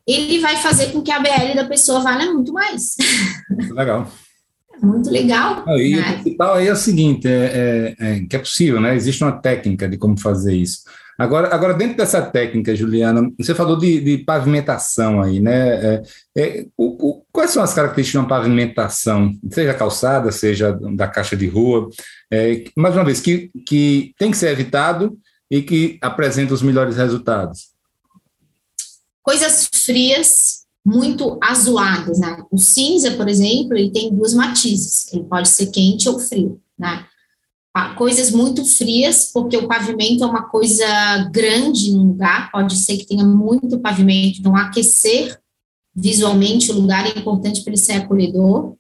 [0.07, 2.96] Ele vai fazer com que a ABL da pessoa valha muito mais.
[3.70, 4.11] Legal.
[4.83, 5.64] muito legal.
[5.66, 6.00] Ah, e né?
[6.00, 8.94] o principal aí é o seguinte, é, é, é, que é possível, né?
[8.94, 10.83] Existe uma técnica de como fazer isso.
[11.18, 15.94] Agora, agora, dentro dessa técnica, Juliana, você falou de, de pavimentação aí, né?
[15.94, 16.03] É,
[16.37, 21.37] é, o, o, quais são as características de uma pavimentação, seja calçada, seja da caixa
[21.37, 21.88] de rua?
[22.31, 25.16] É, mais uma vez, que, que tem que ser evitado
[25.51, 27.72] e que apresenta os melhores resultados?
[29.22, 32.42] Coisas frias, muito azuladas, né?
[32.51, 37.07] O cinza, por exemplo, ele tem duas matizes, ele pode ser quente ou frio, né?
[37.97, 40.87] Coisas muito frias, porque o pavimento é uma coisa
[41.31, 45.39] grande no lugar, pode ser que tenha muito pavimento, então aquecer
[45.95, 48.75] visualmente o lugar é importante para ele ser acolhedor,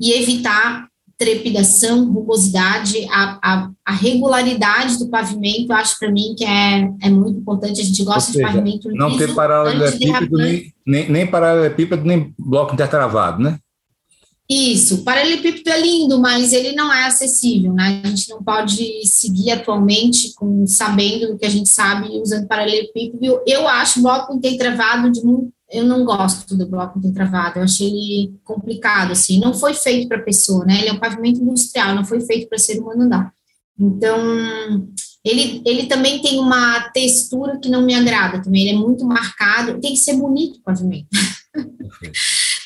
[0.00, 6.90] e evitar trepidação, rugosidade, a, a, a regularidade do pavimento, acho para mim que é,
[7.02, 8.98] é muito importante, a gente gosta seja, de pavimento liso.
[8.98, 13.58] Não ter paralelepípedo, nem, nem, nem paralelepípedo, nem bloco intertravado, né?
[14.48, 18.02] Isso, o paralelepípedo é lindo, mas ele não é acessível, né?
[18.04, 23.40] A gente não pode seguir atualmente com sabendo do que a gente sabe usando paralelepípedo.
[23.46, 27.88] Eu acho o bloco intertravado de muito, eu não gosto do bloco intertravado, eu achei
[27.88, 30.78] ele complicado assim, não foi feito para pessoa, né?
[30.80, 33.32] Ele é um pavimento industrial, não foi feito para ser humano andar.
[33.80, 34.86] Então,
[35.24, 39.80] ele, ele também tem uma textura que não me agrada também, ele é muito marcado,
[39.80, 41.08] tem que ser bonito o pavimento.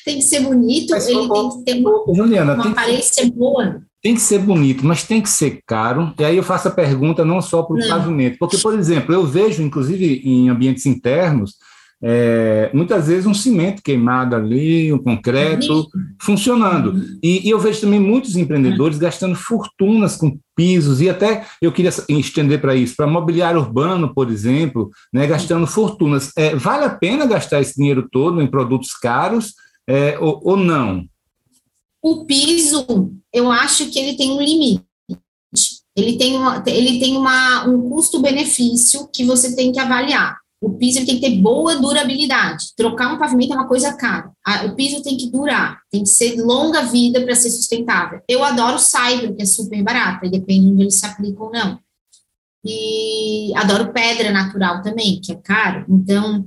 [0.08, 3.82] Tem que ser bonito, mas, ele tem que ter uma, Juliana, uma aparência que, boa.
[4.02, 6.14] Tem que ser bonito, mas tem que ser caro.
[6.18, 9.26] E aí eu faço a pergunta não só para o pavimento, porque, por exemplo, eu
[9.26, 11.56] vejo, inclusive em ambientes internos,
[12.02, 15.86] é, muitas vezes um cimento queimado ali, um concreto
[16.22, 16.94] funcionando.
[17.22, 21.92] E, e, eu vejo também muitos empreendedores gastando fortunas com pisos, e até eu queria
[22.08, 26.32] estender para isso, para mobiliário urbano, por exemplo, né, gastando fortunas.
[26.34, 29.52] É, vale a pena gastar esse dinheiro todo em produtos caros
[29.88, 31.08] é, ou, ou não?
[32.02, 34.84] O piso, eu acho que ele tem um limite.
[35.96, 40.36] ele tem, uma, ele tem uma, um custo-benefício que você tem que avaliar.
[40.60, 42.66] O piso tem que ter boa durabilidade.
[42.76, 44.30] Trocar um pavimento é uma coisa cara.
[44.66, 48.20] O piso tem que durar, tem que ser longa vida para ser sustentável.
[48.28, 51.50] Eu adoro Cyber, que é super barata, e depende de onde ele se aplica ou
[51.50, 51.78] não.
[52.64, 55.86] E adoro pedra natural também, que é caro.
[55.88, 56.44] Então,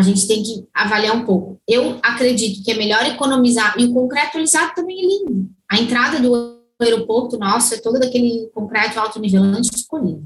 [0.00, 1.60] a gente tem que avaliar um pouco.
[1.68, 5.50] Eu acredito que é melhor economizar, e o concreto alisado também é lindo.
[5.70, 10.24] A entrada do aeroporto nosso é toda daquele concreto alto nivelante escolhido.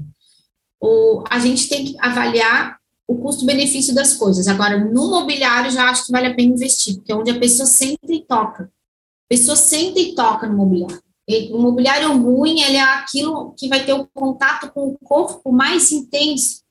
[0.79, 4.47] O, a gente tem que avaliar o custo-benefício das coisas.
[4.47, 7.65] Agora, no mobiliário, já acho que vale a pena investir, porque é onde a pessoa
[7.65, 8.63] senta e toca.
[8.63, 11.03] A pessoa senta e toca no mobiliário.
[11.51, 15.91] O mobiliário ruim, ele é aquilo que vai ter o contato com o corpo mais
[15.91, 16.64] intenso.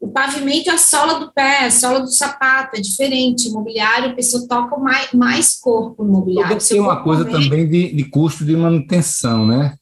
[0.00, 3.48] O pavimento é a sola do pé, a sola do sapato, é diferente.
[3.48, 6.58] O mobiliário, a pessoa toca mais, mais corpo no mobiliário.
[6.58, 9.76] Tem uma coisa também de, de custo de manutenção, né?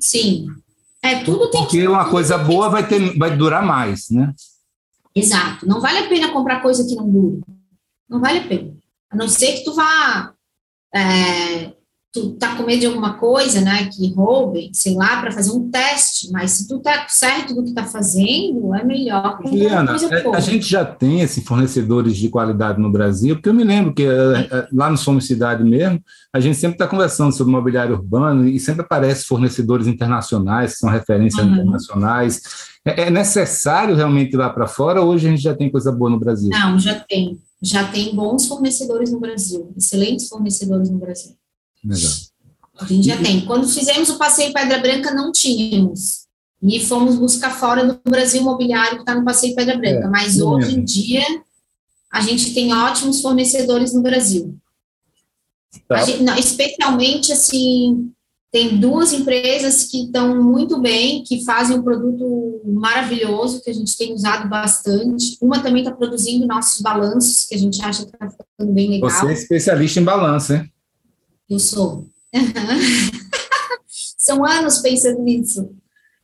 [0.00, 0.46] Sim.
[1.02, 4.34] É, tudo tem Porque uma coisa boa vai, ter, vai durar mais, né?
[5.14, 5.66] Exato.
[5.66, 7.40] Não vale a pena comprar coisa que não dure.
[8.08, 8.74] Não vale a pena.
[9.10, 10.34] A não ser que tu vá.
[10.94, 11.72] É,
[12.12, 13.86] tu tá com medo de alguma coisa, né?
[13.86, 16.30] Que roubem, sei lá, para fazer um teste.
[16.32, 19.38] Mas se tu tá certo do que tá fazendo, é melhor.
[19.44, 23.62] Juliana, a, a gente já tem esses fornecedores de qualidade no Brasil, porque eu me
[23.62, 26.02] lembro que é, lá no Somos Cidade mesmo,
[26.32, 30.90] a gente sempre está conversando sobre mobiliário urbano e sempre aparece fornecedores internacionais, que são
[30.90, 31.52] referências uhum.
[31.52, 32.42] internacionais.
[32.84, 35.92] É, é necessário realmente ir lá para fora ou hoje a gente já tem coisa
[35.92, 36.48] boa no Brasil?
[36.48, 37.38] Não, já tem.
[37.62, 41.34] Já tem bons fornecedores no Brasil, excelentes fornecedores no Brasil.
[41.84, 42.12] Legal.
[42.80, 43.42] A gente já tem.
[43.42, 46.26] Quando fizemos o passeio Pedra Branca, não tínhamos.
[46.62, 50.06] E fomos buscar fora do Brasil imobiliário que está no passeio Pedra Branca.
[50.06, 50.80] É, Mas hoje mesmo.
[50.80, 51.24] em dia,
[52.12, 54.56] a gente tem ótimos fornecedores no Brasil.
[55.88, 56.02] Tá.
[56.02, 58.10] Gente, não, especialmente, assim,
[58.52, 63.96] tem duas empresas que estão muito bem, que fazem um produto maravilhoso, que a gente
[63.96, 65.38] tem usado bastante.
[65.40, 69.08] Uma também está produzindo nossos balanços, que a gente acha que está ficando bem legal.
[69.08, 70.70] Você é especialista em balanço, hein?
[71.50, 72.06] Eu sou.
[74.16, 75.68] São anos pensando nisso.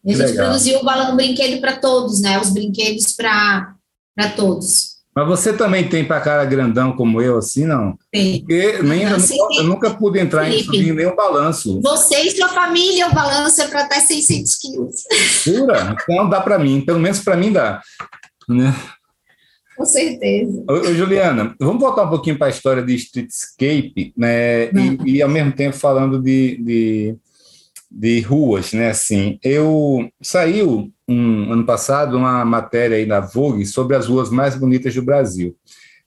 [0.04, 0.46] A gente legal.
[0.46, 2.38] produziu o balão brinquedo para todos, né?
[2.40, 3.74] Os brinquedos para
[4.36, 4.94] todos.
[5.16, 7.98] Mas você também tem para cara grandão como eu, assim, não?
[8.12, 8.38] Tem.
[8.40, 11.80] Porque nem, eu, nunca, eu, nunca pude entrar em subir nenhum balanço.
[11.80, 14.94] Você e sua família, o balanço é para até 600 quilos.
[15.42, 15.96] Jura?
[16.02, 17.80] Então dá para mim, pelo menos para mim dá.
[18.46, 18.72] Né?
[19.76, 20.64] Com certeza.
[20.68, 24.70] Ô, ô, Juliana, vamos voltar um pouquinho para a história de Streetscape, né?
[24.70, 27.16] E, e, ao mesmo tempo falando de, de,
[27.90, 28.88] de ruas, né?
[28.88, 34.56] Assim, eu saiu um, ano passado uma matéria aí na Vogue sobre as ruas mais
[34.56, 35.54] bonitas do Brasil.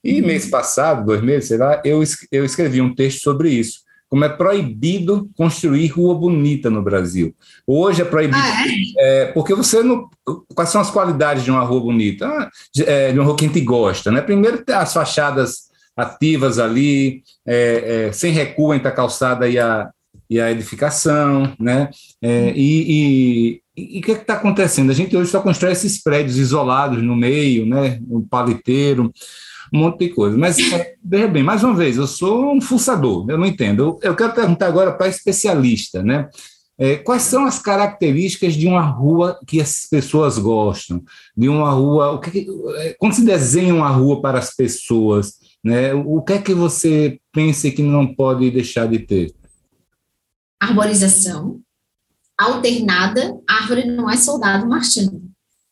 [0.04, 0.28] E uhum.
[0.28, 2.02] mês passado, dois meses, sei lá, eu,
[2.32, 3.82] eu escrevi um texto sobre isso.
[4.10, 7.36] Como é proibido construir rua bonita no Brasil.
[7.66, 8.42] Hoje é proibido.
[8.42, 9.22] Ah, é?
[9.22, 10.10] É, porque você não.
[10.56, 12.28] Quais são as qualidades de uma rua bonita?
[12.28, 14.22] Ah, de, é, de uma rua que a gente gosta, né?
[14.22, 19.90] Primeiro, as fachadas ativas ali, é, é, sem recuo entre a calçada e a,
[20.30, 21.90] e a edificação, né?
[22.22, 24.92] É, e, e o que está acontecendo?
[24.92, 28.00] A gente hoje só constrói esses prédios isolados no meio, né?
[28.10, 29.12] Um paliteiro,
[29.74, 30.38] um monte de coisa.
[30.38, 30.58] Mas,
[31.04, 33.84] veja bem, mais uma vez, eu sou um fuçador, eu não entendo.
[33.84, 36.30] Eu, eu quero perguntar agora para especialista, né?
[36.82, 41.04] É, quais são as características de uma rua que as pessoas gostam?
[41.36, 42.12] De uma rua.
[42.12, 42.48] O que,
[42.78, 47.20] é, quando se desenha uma rua para as pessoas, né, o que é que você
[47.34, 49.36] pensa que não pode deixar de ter?
[50.58, 51.60] Arborização,
[52.38, 55.22] alternada, árvore não é soldado marchando.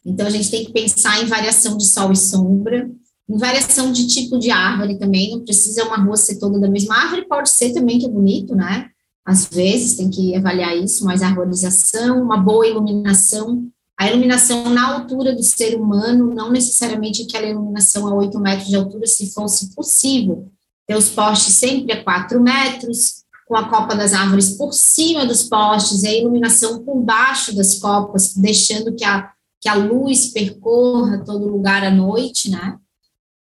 [0.05, 2.89] Então, a gente tem que pensar em variação de sol e sombra,
[3.35, 7.27] variação de tipo de árvore também, não precisa uma rua ser toda da mesma árvore,
[7.27, 8.89] pode ser também que é bonito, né?
[9.25, 13.67] Às vezes tem que avaliar isso, mas arborização, uma boa iluminação,
[13.97, 18.75] a iluminação na altura do ser humano, não necessariamente aquela iluminação a 8 metros de
[18.77, 20.47] altura, se fosse possível,
[20.87, 25.43] ter os postes sempre a 4 metros, com a copa das árvores por cima dos
[25.43, 31.23] postes e a iluminação por baixo das copas, deixando que a, que a luz percorra
[31.25, 32.77] todo lugar à noite, né?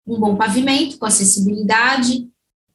[0.07, 2.29] Um bom pavimento com acessibilidade,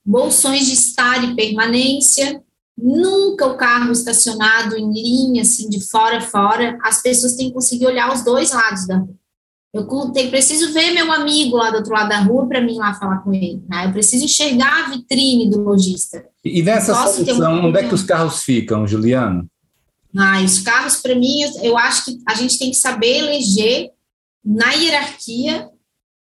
[0.06, 2.42] bolsões de estar e permanência,
[2.78, 7.54] nunca o carro estacionado em linha, assim, de fora a fora, as pessoas têm que
[7.54, 9.16] conseguir olhar os dois lados da rua.
[9.74, 12.94] Eu tenho, preciso ver meu amigo lá do outro lado da rua para mim lá
[12.94, 13.62] falar com ele.
[13.70, 13.86] Né?
[13.86, 16.26] Eu preciso enxergar a vitrine do lojista.
[16.44, 19.48] E nessa solução, onde é que os carros ficam, Juliano?
[20.18, 23.92] Ah, os carros, para mim, eu acho que a gente tem que saber eleger
[24.44, 25.70] na hierarquia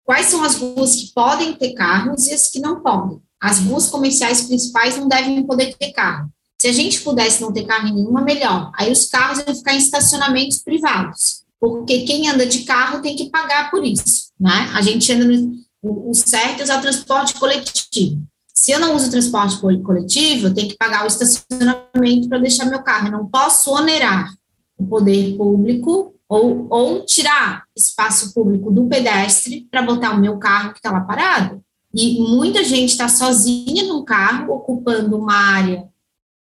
[0.04, 3.20] quais são as ruas que podem ter carros e as que não podem.
[3.40, 6.30] As ruas comerciais principais não devem poder ter carro.
[6.60, 8.70] Se a gente pudesse não ter carro nenhuma, melhor.
[8.76, 13.30] Aí os carros iam ficar em estacionamentos privados, porque quem anda de carro tem que
[13.30, 14.70] pagar por isso, né?
[14.72, 18.22] A gente anda no, o, certo é usar o transporte coletivo.
[18.54, 22.82] Se eu não uso transporte coletivo, eu tenho que pagar o estacionamento para deixar meu
[22.82, 23.08] carro.
[23.08, 24.32] Eu não posso onerar
[24.78, 30.72] o poder público ou, ou tirar espaço público do pedestre para botar o meu carro
[30.72, 31.62] que está lá parado.
[31.94, 35.86] E muita gente está sozinha num carro, ocupando uma área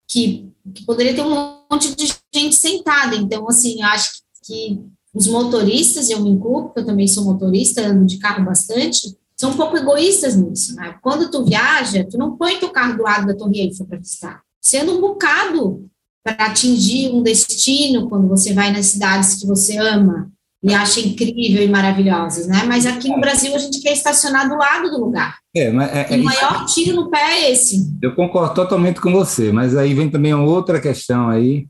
[0.09, 3.17] que, que poderia ter um monte de gente sentada.
[3.17, 4.81] Então, assim, eu acho que
[5.13, 9.57] os motoristas, eu me inculpo, eu também sou motorista, ando de carro bastante, são um
[9.59, 10.75] pouco egoístas nisso.
[10.75, 10.99] Né?
[11.03, 14.43] Quando tu viaja, tu não põe teu carro do lado da Torre Eiffel para visitar.
[14.59, 15.87] Sendo um bocado
[16.35, 20.29] para atingir um destino quando você vai nas cidades que você ama
[20.61, 22.65] e acha incrível e maravilhosas, né?
[22.67, 25.37] Mas aqui no Brasil a gente quer estacionar do lado do lugar.
[25.55, 27.97] É, mas é, é, o maior tiro no pé é esse.
[28.03, 31.67] Eu concordo totalmente com você, mas aí vem também uma outra questão aí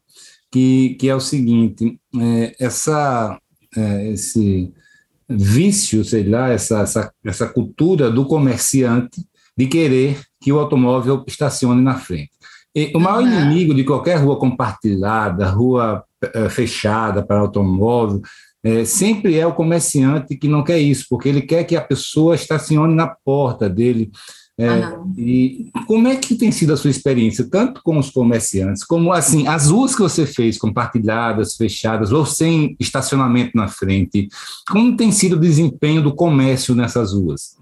[0.50, 3.38] que, que é o seguinte: é, essa
[3.76, 4.72] é, esse
[5.28, 9.20] vício, sei lá, essa, essa, essa cultura do comerciante
[9.54, 12.30] de querer que o automóvel estacione na frente.
[12.76, 13.40] E o maior uhum.
[13.40, 18.20] inimigo de qualquer rua compartilhada, rua é, fechada para automóvel,
[18.62, 22.34] é, sempre é o comerciante que não quer isso, porque ele quer que a pessoa
[22.34, 24.10] estacione na porta dele.
[24.58, 25.14] É, uhum.
[25.16, 29.46] E como é que tem sido a sua experiência, tanto com os comerciantes, como assim,
[29.46, 34.28] as ruas que você fez, compartilhadas, fechadas, ou sem estacionamento na frente,
[34.68, 37.56] como tem sido o desempenho do comércio nessas ruas?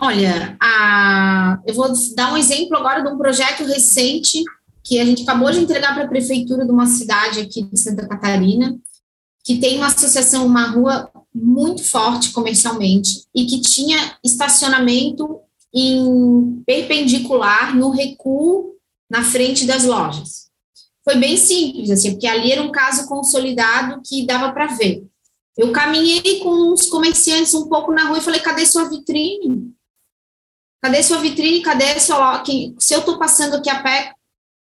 [0.00, 4.44] Olha, a, eu vou dar um exemplo agora de um projeto recente
[4.84, 8.06] que a gente acabou de entregar para a prefeitura de uma cidade aqui de Santa
[8.06, 8.78] Catarina,
[9.44, 15.40] que tem uma associação, uma rua muito forte comercialmente e que tinha estacionamento
[15.74, 18.76] em perpendicular no recuo
[19.10, 20.48] na frente das lojas.
[21.04, 25.04] Foi bem simples, assim, porque ali era um caso consolidado que dava para ver.
[25.56, 29.74] Eu caminhei com os comerciantes um pouco na rua e falei: cadê sua vitrine?
[30.80, 31.62] Cadê sua vitrine?
[31.62, 32.42] Cadê sua.
[32.78, 34.12] Se eu estou passando aqui a pé,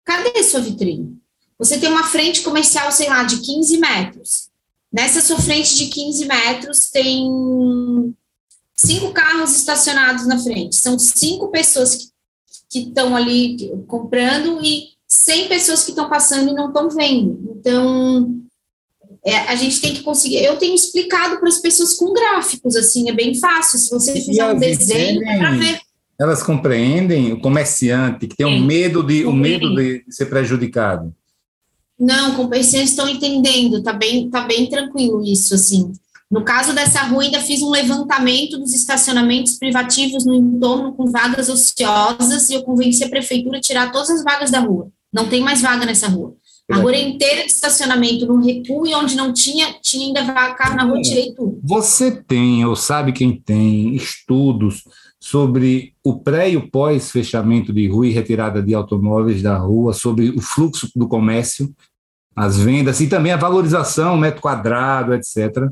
[0.03, 1.17] cadê sua vitrine?
[1.57, 4.49] Você tem uma frente comercial, sei lá, de 15 metros.
[4.91, 8.15] Nessa sua frente de 15 metros tem
[8.75, 10.75] cinco carros estacionados na frente.
[10.75, 12.11] São cinco pessoas
[12.69, 17.55] que estão ali comprando e 100 pessoas que estão passando e não estão vendo.
[17.57, 18.41] Então,
[19.25, 20.43] é, a gente tem que conseguir.
[20.43, 23.79] Eu tenho explicado para as pessoas com gráficos, assim, é bem fácil.
[23.79, 25.81] Se você fizer um desenho, é para ver.
[26.19, 31.13] Elas compreendem o comerciante que tem o medo de o medo de ser prejudicado.
[31.99, 35.93] Não, comerciantes estão entendendo, tá bem, tá bem tranquilo isso, assim.
[36.29, 41.49] No caso dessa rua, ainda fiz um levantamento dos estacionamentos privativos no entorno com vagas
[41.49, 44.89] ociosas e eu convenci a prefeitura a tirar todas as vagas da rua.
[45.13, 46.35] Não tem mais vaga nessa rua.
[46.69, 50.75] A rua inteira de estacionamento no recuo e onde não tinha, tinha ainda vaga, carro
[50.75, 51.59] na rua, tirei tudo.
[51.63, 54.83] Você tem, ou sabe quem tem, estudos
[55.25, 60.29] sobre o pré e o pós-fechamento de rua e retirada de automóveis da rua, sobre
[60.29, 61.73] o fluxo do comércio,
[62.35, 65.67] as vendas e também a valorização, metro quadrado, etc.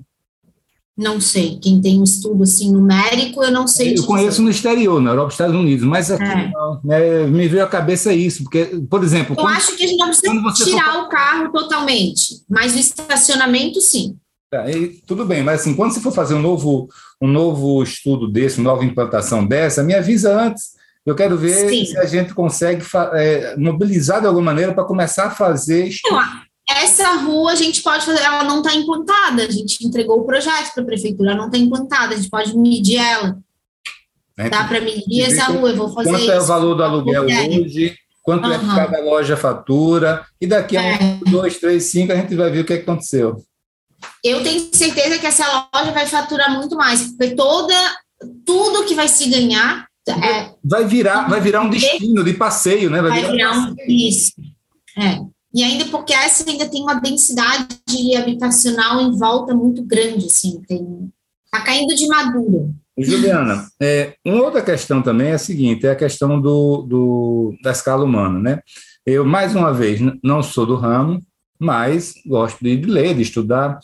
[0.97, 1.59] Não sei.
[1.61, 3.89] Quem tem um estudo assim numérico, eu não sei.
[3.89, 4.07] Eu dizer.
[4.07, 6.49] conheço no exterior, na Europa, Estados Unidos, mas aqui é.
[6.49, 9.33] não, né, me veio à cabeça isso, porque, por exemplo.
[9.33, 11.03] Eu quando, acho que a gente não precisa tirar for...
[11.03, 14.17] o carro totalmente, mas o estacionamento, sim.
[14.53, 14.65] Tá,
[15.07, 16.87] tudo bem, mas assim, quando você for fazer um novo,
[17.19, 20.73] um novo estudo desse, uma nova implantação dessa, me avisa antes.
[21.03, 21.85] Eu quero ver Sim.
[21.85, 25.87] se a gente consegue é, mobilizar de alguma maneira para começar a fazer.
[25.87, 26.19] Estudo.
[26.69, 30.71] Essa rua a gente pode fazer, ela não está implantada, a gente entregou o projeto
[30.71, 33.35] para a prefeitura, ela não está implantada, a gente pode medir ela.
[34.37, 36.31] É, Dá para medir essa rua, eu vou fazer Quanto isso.
[36.31, 37.97] é o valor do aluguel hoje?
[38.21, 38.53] Quanto uhum.
[38.53, 40.23] é que cada loja fatura?
[40.39, 40.99] E daqui a é.
[41.01, 43.43] um, dois, três, cinco, a gente vai ver o que aconteceu
[44.23, 47.73] eu tenho certeza que essa loja vai faturar muito mais, porque toda
[48.45, 53.01] tudo que vai se ganhar é, vai virar vai virar um destino de passeio, né?
[53.01, 54.33] Vai, vai virar, um, isso.
[54.97, 55.19] É.
[55.53, 57.67] E ainda porque essa ainda tem uma densidade
[58.17, 61.11] habitacional em volta muito grande, assim, tem
[61.51, 62.69] tá caindo de madura.
[62.97, 67.71] Juliana, é, uma outra questão também é a seguinte, é a questão do, do, da
[67.71, 68.59] escala humana, né?
[69.05, 71.21] Eu, mais uma vez, não sou do ramo,
[71.63, 73.79] mas gosto de, ler, de estudar.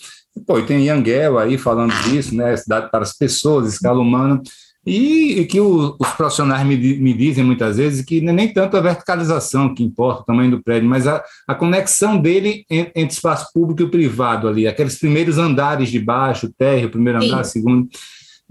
[0.45, 2.55] Pô, e tem Yangel aí falando disso, né?
[2.55, 4.41] Cidade para as pessoas, escala humana.
[4.85, 8.77] E, e que o, os profissionais me, me, dizem muitas vezes que é nem tanto
[8.77, 13.13] a verticalização que importa, o tamanho do prédio, mas a, a conexão dele entre, entre
[13.13, 17.51] espaço público e privado ali, aqueles primeiros andares de baixo, térreo, primeiro andar, Sim.
[17.51, 17.89] segundo.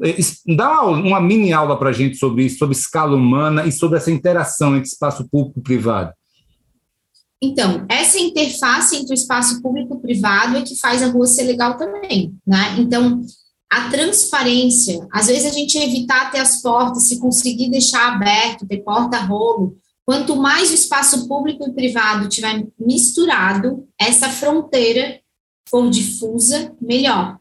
[0.00, 0.14] É,
[0.54, 4.10] dá uma mini aula para a gente sobre isso, sobre escala humana e sobre essa
[4.10, 6.12] interação entre espaço público e privado.
[7.40, 11.44] Então, essa interface entre o espaço público e privado é que faz a rua ser
[11.44, 12.76] legal também, né?
[12.78, 13.22] Então,
[13.70, 18.78] a transparência, às vezes a gente evitar ter as portas, se conseguir deixar aberto, ter
[18.78, 25.20] porta-rolo, quanto mais o espaço público e privado tiver misturado, essa fronteira
[25.68, 27.38] for difusa, melhor.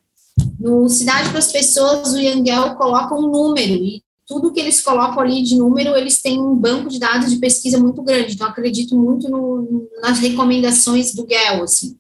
[0.60, 5.22] No Cidade para as Pessoas, o Yangel coloca um número, e tudo que eles colocam
[5.22, 8.96] ali de número, eles têm um banco de dados de pesquisa muito grande, então acredito
[8.96, 11.98] muito no, nas recomendações do GEL, assim.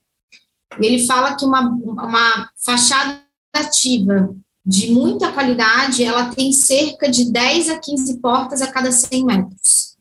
[0.78, 3.21] Ele fala que uma, uma fachada
[3.55, 9.25] ativa de muita qualidade, ela tem cerca de 10 a 15 portas a cada 100
[9.25, 9.95] metros.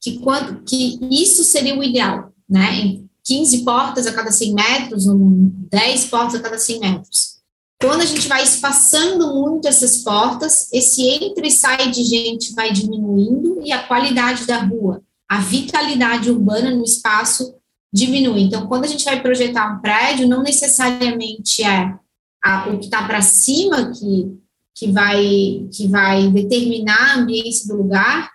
[0.00, 3.00] Que, quando, que isso seria o ideal, né?
[3.24, 7.41] 15 portas a cada 100 metros, 10 portas a cada 100 metros.
[7.82, 12.72] Quando a gente vai espaçando muito essas portas, esse entra e sai de gente vai
[12.72, 17.56] diminuindo e a qualidade da rua, a vitalidade urbana no espaço
[17.92, 18.42] diminui.
[18.42, 21.92] Então, quando a gente vai projetar um prédio, não necessariamente é
[22.44, 24.38] a, o que está para cima que,
[24.76, 28.30] que, vai, que vai determinar a ambiência do lugar,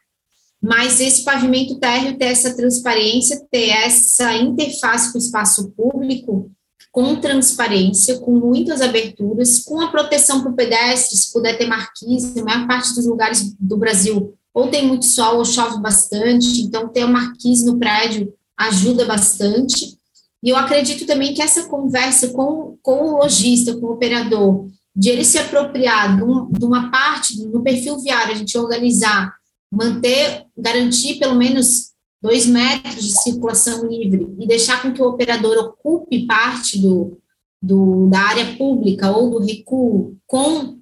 [0.61, 6.51] mas esse pavimento térreo ter essa transparência, ter essa interface com o espaço público,
[6.97, 12.39] com transparência, com muitas aberturas, com a proteção para o pedestre, se puder ter marquise,
[12.39, 16.87] a maior parte dos lugares do Brasil ou tem muito sol ou chove bastante, então
[16.87, 19.95] ter marquise no prédio ajuda bastante.
[20.41, 25.09] E eu acredito também que essa conversa com, com o lojista, com o operador, de
[25.09, 26.23] ele se apropriar de,
[26.57, 29.35] de uma parte do perfil viário, a gente organizar,
[29.71, 31.86] manter, garantir pelo menos
[32.21, 37.17] dois metros de circulação livre e deixar com que o operador ocupe parte do,
[37.61, 40.79] do, da área pública ou do recuo com,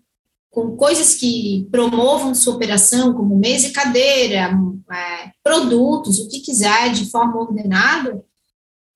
[0.50, 4.58] com coisas que promovam sua operação, como mesa e cadeira,
[4.92, 8.24] é, produtos, o que quiser, de forma ordenada,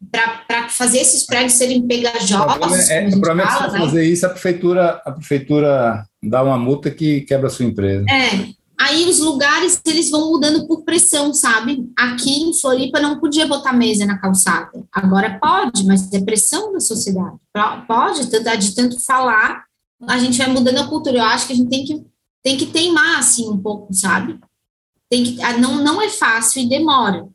[0.09, 2.89] para fazer esses prédios serem pegajosos.
[2.89, 3.85] É, o problema fala, é né?
[3.85, 8.05] fazer isso, a prefeitura, a prefeitura dá uma multa que quebra a sua empresa.
[8.09, 11.91] É, Aí os lugares eles vão mudando por pressão, sabe?
[11.97, 14.87] Aqui em Floripa não podia botar mesa na calçada.
[14.91, 17.37] Agora pode, mas é pressão da sociedade.
[17.87, 19.65] Pode, de tanto falar,
[20.07, 21.17] a gente vai mudando a cultura.
[21.17, 22.05] Eu acho que a gente tem que,
[22.41, 24.39] tem que teimar assim um pouco, sabe?
[25.09, 27.27] Tem que, ah, não, não é fácil e demora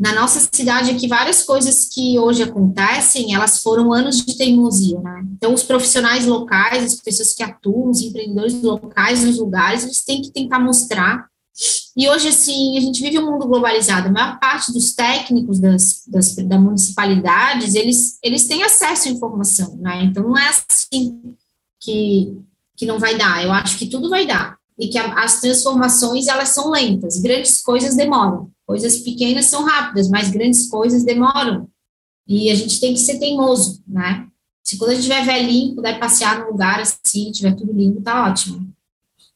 [0.00, 5.22] na nossa cidade aqui, várias coisas que hoje acontecem, elas foram anos de teimosia, né?
[5.36, 10.22] Então, os profissionais locais, as pessoas que atuam, os empreendedores locais nos lugares, eles têm
[10.22, 11.26] que tentar mostrar.
[11.94, 14.08] E hoje, assim, a gente vive um mundo globalizado.
[14.08, 19.76] A maior parte dos técnicos das, das, das municipalidades, eles, eles têm acesso à informação,
[19.76, 20.02] né?
[20.04, 21.36] Então, não é assim
[21.78, 22.38] que,
[22.74, 23.44] que não vai dar.
[23.44, 24.59] Eu acho que tudo vai dar.
[24.80, 27.20] E que a, as transformações, elas são lentas.
[27.20, 28.50] Grandes coisas demoram.
[28.66, 31.68] Coisas pequenas são rápidas, mas grandes coisas demoram.
[32.26, 34.26] E a gente tem que ser teimoso, né?
[34.64, 38.26] Se quando a gente estiver velhinho, puder passear no lugar assim, tiver tudo lindo, tá
[38.26, 38.72] ótimo.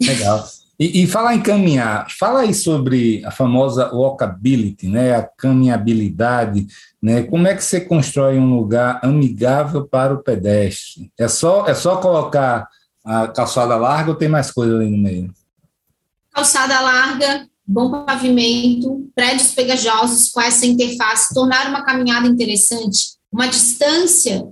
[0.01, 0.45] Legal.
[0.79, 5.15] E, e falar em caminhar, fala aí sobre a famosa walkability, né?
[5.15, 6.67] A caminhabilidade,
[7.01, 7.23] né?
[7.23, 11.11] Como é que você constrói um lugar amigável para o pedestre?
[11.19, 12.69] É só, é só colocar
[13.05, 15.33] a calçada larga ou tem mais coisa ali no meio?
[16.33, 24.49] Calçada larga, bom pavimento, prédios pegajosos com essa interface, tornar uma caminhada interessante, uma distância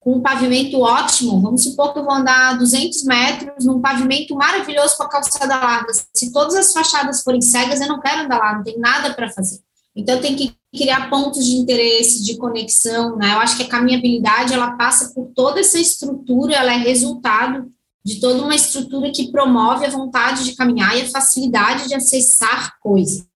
[0.00, 4.96] com um pavimento ótimo, vamos supor que eu vou andar 200 metros num pavimento maravilhoso
[4.96, 5.92] com a calçada larga.
[6.14, 9.28] Se todas as fachadas forem cegas, eu não quero andar lá, não tem nada para
[9.28, 9.58] fazer.
[9.96, 13.32] Então, tem que criar pontos de interesse, de conexão, né?
[13.32, 17.72] Eu acho que a caminhabilidade, ela passa por toda essa estrutura, ela é resultado
[18.06, 22.78] de toda uma estrutura que promove a vontade de caminhar e a facilidade de acessar
[22.78, 23.26] coisas.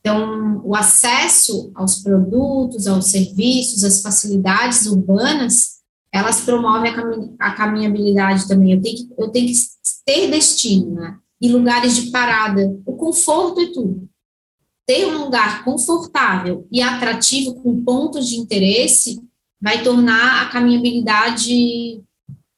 [0.00, 5.80] Então, o acesso aos produtos, aos serviços, às facilidades urbanas,
[6.10, 6.90] elas promovem
[7.38, 8.72] a, caminhabilidade também.
[8.72, 9.54] Eu tenho, que, eu tenho que
[10.06, 11.18] ter destino, né?
[11.38, 12.62] E lugares de parada.
[12.86, 14.08] O conforto é tudo.
[14.86, 19.20] Ter um lugar confortável e atrativo com pontos de interesse
[19.60, 22.02] vai tornar a caminhabilidade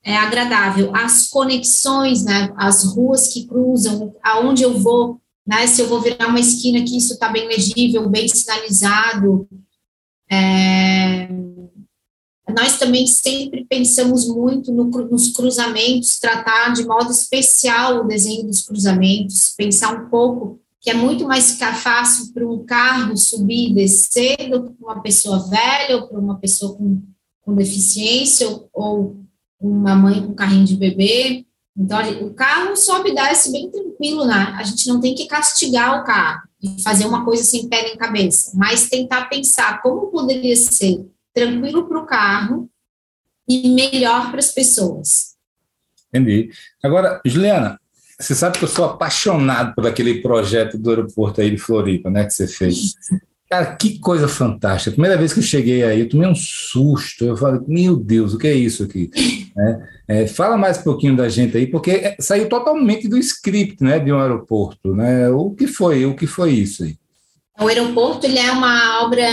[0.04, 0.94] é, agradável.
[0.94, 6.28] As conexões, né, as ruas que cruzam, aonde eu vou, né, se eu vou virar
[6.28, 9.48] uma esquina que isso está bem legível, bem sinalizado.
[10.30, 11.28] É,
[12.50, 18.62] nós também sempre pensamos muito no, nos cruzamentos, tratar de modo especial o desenho dos
[18.62, 24.48] cruzamentos, pensar um pouco que é muito mais fácil para um carro subir e descer
[24.50, 27.02] do que para uma pessoa velha ou para uma pessoa com,
[27.42, 29.20] com deficiência ou, ou
[29.60, 31.44] uma mãe com carrinho de bebê.
[31.76, 34.54] Então, o carro sobe e desce bem tranquilo, né?
[34.58, 36.42] A gente não tem que castigar o carro.
[36.62, 41.88] e fazer uma coisa sem pé nem cabeça, mas tentar pensar como poderia ser tranquilo
[41.88, 42.68] para o carro
[43.48, 45.36] e melhor para as pessoas.
[46.08, 46.50] Entendi.
[46.82, 47.80] Agora, Juliana,
[48.18, 52.24] você sabe que eu sou apaixonado por aquele projeto do aeroporto aí de Floripa, né,
[52.26, 52.94] que você fez.
[53.50, 54.92] Cara, que coisa fantástica.
[54.92, 57.24] Primeira vez que eu cheguei aí, eu tomei um susto.
[57.24, 59.10] Eu falei, meu Deus, o que é isso aqui?
[59.58, 63.82] É, é, fala mais um pouquinho da gente aí, porque é, saiu totalmente do script
[63.82, 64.94] né, de um aeroporto.
[64.94, 65.28] Né?
[65.28, 66.06] O que foi?
[66.06, 66.96] O que foi isso aí?
[67.60, 69.26] O aeroporto ele é uma obra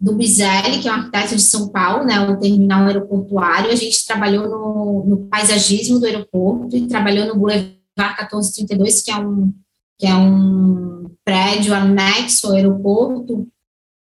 [0.00, 3.70] do Bizelli, que é um arquiteto de São Paulo, né, o terminal aeroportuário.
[3.70, 9.16] A gente trabalhou no, no paisagismo do aeroporto e trabalhou no Boulevard 1432, que é
[9.16, 9.52] um
[10.00, 13.46] que é um prédio anexo ao aeroporto,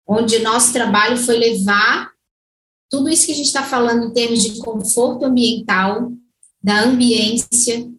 [0.08, 2.10] onde nosso trabalho foi levar
[2.90, 6.10] tudo isso que a gente está falando em termos de conforto ambiental,
[6.62, 7.90] da ambiência,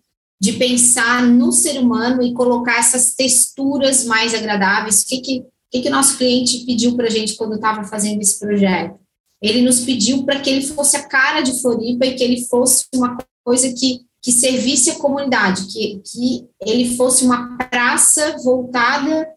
[0.42, 5.04] de pensar no ser humano e colocar essas texturas mais agradáveis.
[5.04, 8.22] O que, que, que, que o nosso cliente pediu para a gente quando estava fazendo
[8.22, 9.00] esse projeto?
[9.40, 12.86] Ele nos pediu para que ele fosse a cara de Floripa e que ele fosse
[12.96, 19.28] uma coisa que que servisse a comunidade, que, que ele fosse uma praça voltada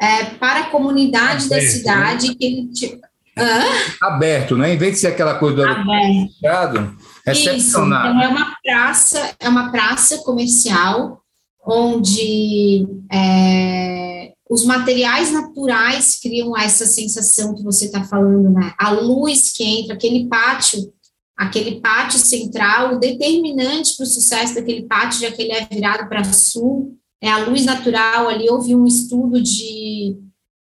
[0.00, 1.62] é, para a comunidade Aberto, da né?
[1.62, 2.34] cidade, né?
[2.38, 3.00] que ele
[3.36, 3.62] Hã?
[4.02, 4.74] Aberto, né?
[4.74, 8.16] Em vez de ser aquela coisa do fechado, recepcionado.
[8.16, 11.20] Então é uma praça, é uma praça comercial
[11.64, 18.72] onde é, os materiais naturais criam essa sensação que você está falando, né?
[18.78, 20.92] A luz que entra, aquele pátio
[21.38, 26.08] aquele pátio central, o determinante para o sucesso daquele pátio, já que ele é virado
[26.08, 28.28] para sul, é a luz natural.
[28.28, 30.18] Ali houve um estudo de,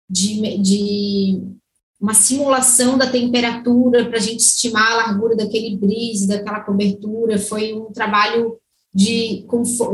[0.10, 1.42] de, de
[2.02, 7.38] uma simulação da temperatura para a gente estimar a largura daquele brise, daquela cobertura.
[7.38, 8.58] Foi um trabalho
[8.92, 9.46] de,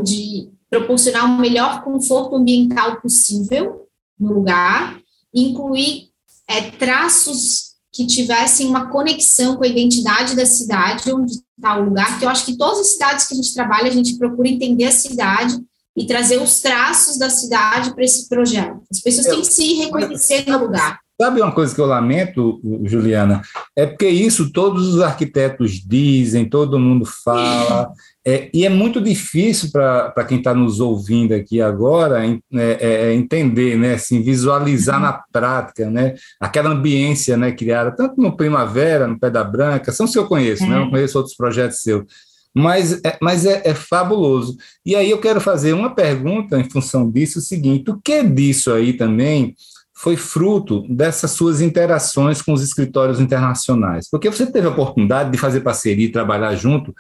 [0.04, 5.02] de proporcionar o melhor conforto ambiental possível no lugar,
[5.34, 6.12] incluir
[6.48, 12.18] é, traços que tivessem uma conexão com a identidade da cidade, onde está o lugar,
[12.18, 14.86] que eu acho que todas as cidades que a gente trabalha, a gente procura entender
[14.86, 15.60] a cidade
[15.96, 18.82] e trazer os traços da cidade para esse projeto.
[18.90, 21.00] As pessoas têm que se reconhecer no lugar.
[21.22, 23.44] Sabe uma coisa que eu lamento, Juliana?
[23.76, 27.92] É porque isso todos os arquitetos dizem, todo mundo fala,
[28.26, 33.14] é, e é muito difícil para quem está nos ouvindo aqui agora é, é, é,
[33.14, 35.04] entender, né, assim, visualizar uhum.
[35.04, 40.12] na prática né, aquela ambiência né, criada, tanto no Primavera, no Pedra Branca, são os
[40.12, 40.90] que eu conheço, né, eu uhum.
[40.90, 42.04] conheço outros projetos seus,
[42.52, 44.58] mas, é, mas é, é, fabuloso.
[44.84, 48.74] E aí eu quero fazer uma pergunta em função disso, o seguinte, o que disso
[48.74, 49.56] aí também
[50.02, 55.38] foi fruto dessas suas interações com os escritórios internacionais, porque você teve a oportunidade de
[55.38, 56.92] fazer parceria e trabalhar junto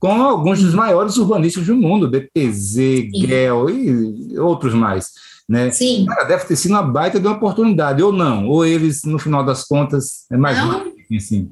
[0.00, 5.12] com alguns dos maiores urbanistas do mundo, DPZ, GEL e outros mais.
[5.48, 5.70] Né?
[5.70, 6.04] Sim.
[6.06, 9.44] Cara, deve ter sido uma baita de uma oportunidade, ou não, ou eles, no final
[9.44, 10.92] das contas, é mais não.
[11.16, 11.48] assim.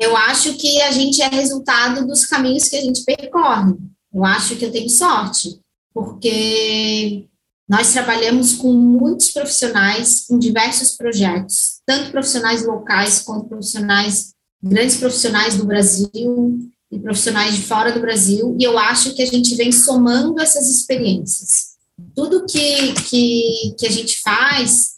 [0.00, 3.74] Eu acho que a gente é resultado dos caminhos que a gente percorre.
[4.12, 5.58] Eu acho que eu tenho sorte,
[5.92, 7.26] porque
[7.68, 15.56] nós trabalhamos com muitos profissionais, com diversos projetos, tanto profissionais locais quanto profissionais, grandes profissionais
[15.56, 16.58] do Brasil
[16.90, 20.68] e profissionais de fora do Brasil, e eu acho que a gente vem somando essas
[20.68, 21.74] experiências.
[22.14, 24.94] Tudo que, que, que a gente faz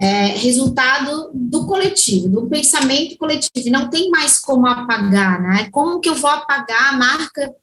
[0.00, 5.68] é resultado do coletivo, do pensamento coletivo, não tem mais como apagar, né?
[5.70, 7.54] Como que eu vou apagar a marca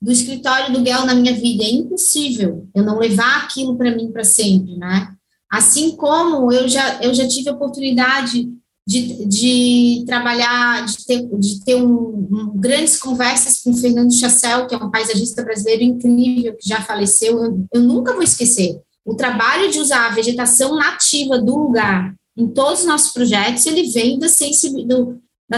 [0.00, 1.64] do escritório do Guel na minha vida.
[1.64, 5.12] É impossível eu não levar aquilo para mim para sempre, né?
[5.50, 8.48] Assim como eu já, eu já tive a oportunidade
[8.86, 14.66] de, de trabalhar, de ter, de ter um, um, grandes conversas com o Fernando Chassel,
[14.66, 18.80] que é um paisagista brasileiro incrível, que já faleceu, eu, eu nunca vou esquecer.
[19.04, 23.90] O trabalho de usar a vegetação nativa do lugar em todos os nossos projetos, ele
[23.90, 24.28] vem da,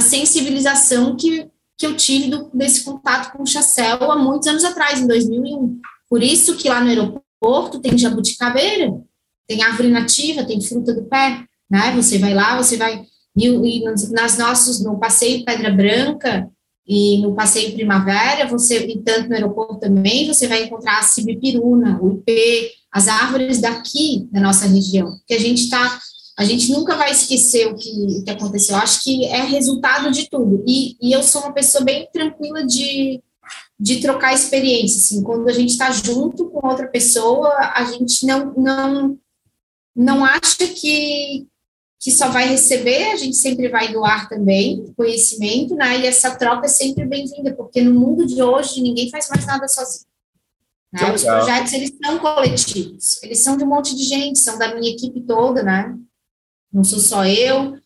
[0.01, 1.47] sensibilização que,
[1.81, 5.81] que eu tive do, desse contato com o Chassel há muitos anos atrás, em 2001.
[6.11, 8.93] Por isso que lá no aeroporto tem jabuticabeira,
[9.49, 11.91] tem árvore nativa, tem fruta do pé, né?
[11.97, 13.03] Você vai lá, você vai...
[13.35, 16.47] E, e nas nossos, no passeio Pedra Branca
[16.87, 21.99] e no passeio Primavera, você, e tanto no aeroporto também, você vai encontrar a cibipiruna,
[22.03, 25.99] o ipê, as árvores daqui da nossa região, que a gente está
[26.41, 28.75] a gente nunca vai esquecer o que, que aconteceu.
[28.75, 30.65] Eu acho que é resultado de tudo.
[30.67, 33.23] E, e eu sou uma pessoa bem tranquila de,
[33.79, 35.01] de trocar experiência.
[35.01, 39.19] Assim, quando a gente está junto com outra pessoa, a gente não, não,
[39.95, 41.47] não acha que,
[42.01, 46.01] que só vai receber, a gente sempre vai doar também conhecimento, né?
[46.01, 49.69] E essa troca é sempre bem-vinda, porque no mundo de hoje ninguém faz mais nada
[49.69, 50.07] sozinho.
[50.91, 51.13] Né?
[51.13, 54.91] Os projetos, eles são coletivos, eles são de um monte de gente, são da minha
[54.91, 55.95] equipe toda, né?
[56.73, 57.77] Não sou só eu,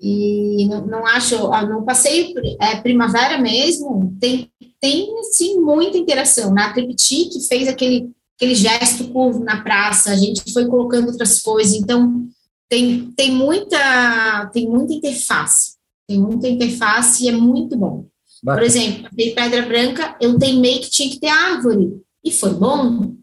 [0.00, 1.36] e não, não acho,
[1.66, 6.52] no passeio é, primavera mesmo, tem, tem, sim, muita interação.
[6.52, 11.40] Na Tripti, que fez aquele, aquele gesto curvo na praça, a gente foi colocando outras
[11.40, 12.26] coisas, então
[12.68, 15.76] tem, tem, muita, tem muita interface,
[16.06, 18.06] tem muita interface e é muito bom.
[18.42, 18.60] Bacana.
[18.60, 23.14] Por exemplo, em Pedra Branca, eu teimei que tinha que ter árvore, e foi bom.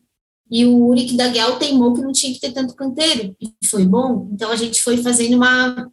[0.52, 3.86] E o Uric da Guel teimou que não tinha que ter tanto canteiro, e foi
[3.86, 4.30] bom.
[4.34, 5.90] Então, a gente foi fazendo uma...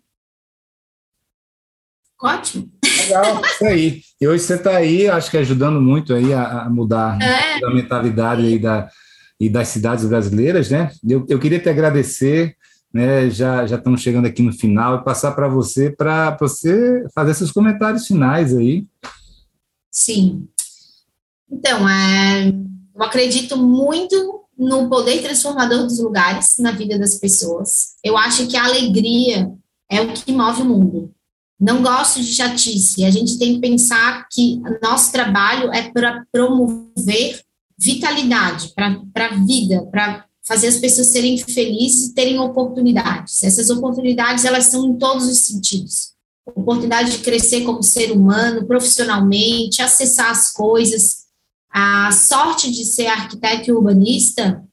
[2.20, 2.68] Ótimo.
[2.84, 4.02] Legal, isso aí.
[4.20, 7.64] E hoje você está aí, acho que ajudando muito aí a, a mudar é.
[7.64, 8.90] a mentalidade aí da,
[9.40, 10.90] e das cidades brasileiras, né?
[11.08, 12.56] Eu, eu queria te agradecer,
[12.92, 13.30] né?
[13.30, 17.52] Já, já estamos chegando aqui no final e passar para você, para você fazer seus
[17.52, 18.84] comentários finais aí.
[19.90, 20.48] Sim.
[21.50, 27.94] Então, é, eu acredito muito no poder transformador dos lugares na vida das pessoas.
[28.02, 29.52] Eu acho que a alegria
[29.88, 31.14] é o que move o mundo.
[31.60, 33.04] Não gosto de chatice.
[33.04, 37.40] A gente tem que pensar que nosso trabalho é para promover
[37.78, 43.42] vitalidade para a vida, para fazer as pessoas serem felizes e terem oportunidades.
[43.42, 46.12] Essas oportunidades, elas são em todos os sentidos.
[46.46, 51.27] Oportunidade de crescer como ser humano, profissionalmente, acessar as coisas,
[51.70, 54.64] a sorte de ser arquiteto e urbanista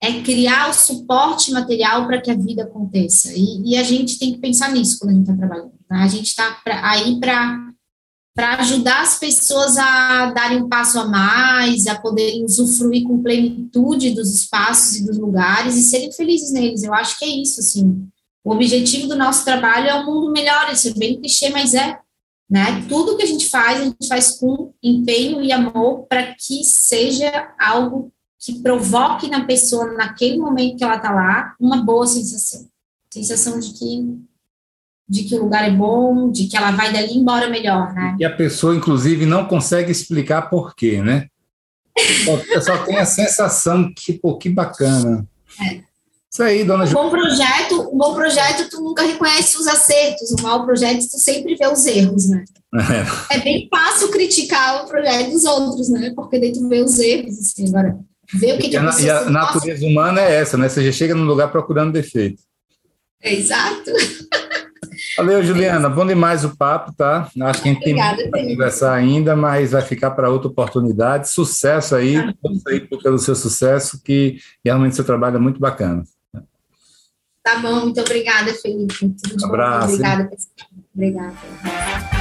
[0.00, 3.32] é criar o suporte material para que a vida aconteça.
[3.34, 5.72] E, e, a gente tem que pensar nisso quando a gente está trabalhando.
[5.90, 5.98] Né?
[5.98, 11.98] A gente está aí para ajudar as pessoas a darem um passo a mais, a
[11.98, 16.82] poderem usufruir com plenitude dos espaços e dos lugares e serem felizes neles.
[16.82, 18.06] Eu acho que é isso, assim.
[18.44, 21.98] O objetivo do nosso trabalho é um mundo melhor, isso é bem clichê, mas é.
[22.54, 22.84] Né?
[22.88, 27.52] Tudo que a gente faz, a gente faz com empenho e amor para que seja
[27.58, 32.68] algo que provoque na pessoa, naquele momento que ela está lá, uma boa sensação.
[33.12, 34.18] Sensação de que
[35.08, 38.16] de que o lugar é bom, de que ela vai dali embora melhor, né?
[38.20, 41.26] E a pessoa, inclusive, não consegue explicar por quê, né?
[42.24, 45.26] Só, só tem a sensação que, pô, que bacana.
[45.60, 45.82] É.
[46.34, 50.32] Isso aí, dona Um bom projeto, um bom projeto, tu nunca reconhece os acertos.
[50.32, 52.44] Um mau projeto, tu sempre vê os erros, né?
[53.30, 56.12] É, é bem fácil criticar o projeto dos outros, né?
[56.12, 57.96] Porque daí tu vê os erros, assim, agora.
[58.32, 60.68] Vê o que, que a, E a natureza humana é essa, né?
[60.68, 62.42] Você já chega num lugar procurando defeito.
[63.22, 63.92] exato.
[65.16, 65.88] Valeu, Juliana.
[65.88, 67.30] Bom demais o papo, tá?
[67.42, 71.30] Acho que a gente Obrigada, tem para conversar ainda, mas vai ficar para outra oportunidade.
[71.30, 72.34] Sucesso aí, ah.
[72.66, 76.02] aí pelo seu sucesso, que realmente seu trabalho é muito bacana.
[77.44, 78.94] Tá bom, muito obrigada, Felipe.
[79.22, 79.88] Tudo de Abraço.
[79.88, 79.92] Bom.
[79.92, 80.70] Obrigada, pessoal.
[80.94, 82.13] Obrigada.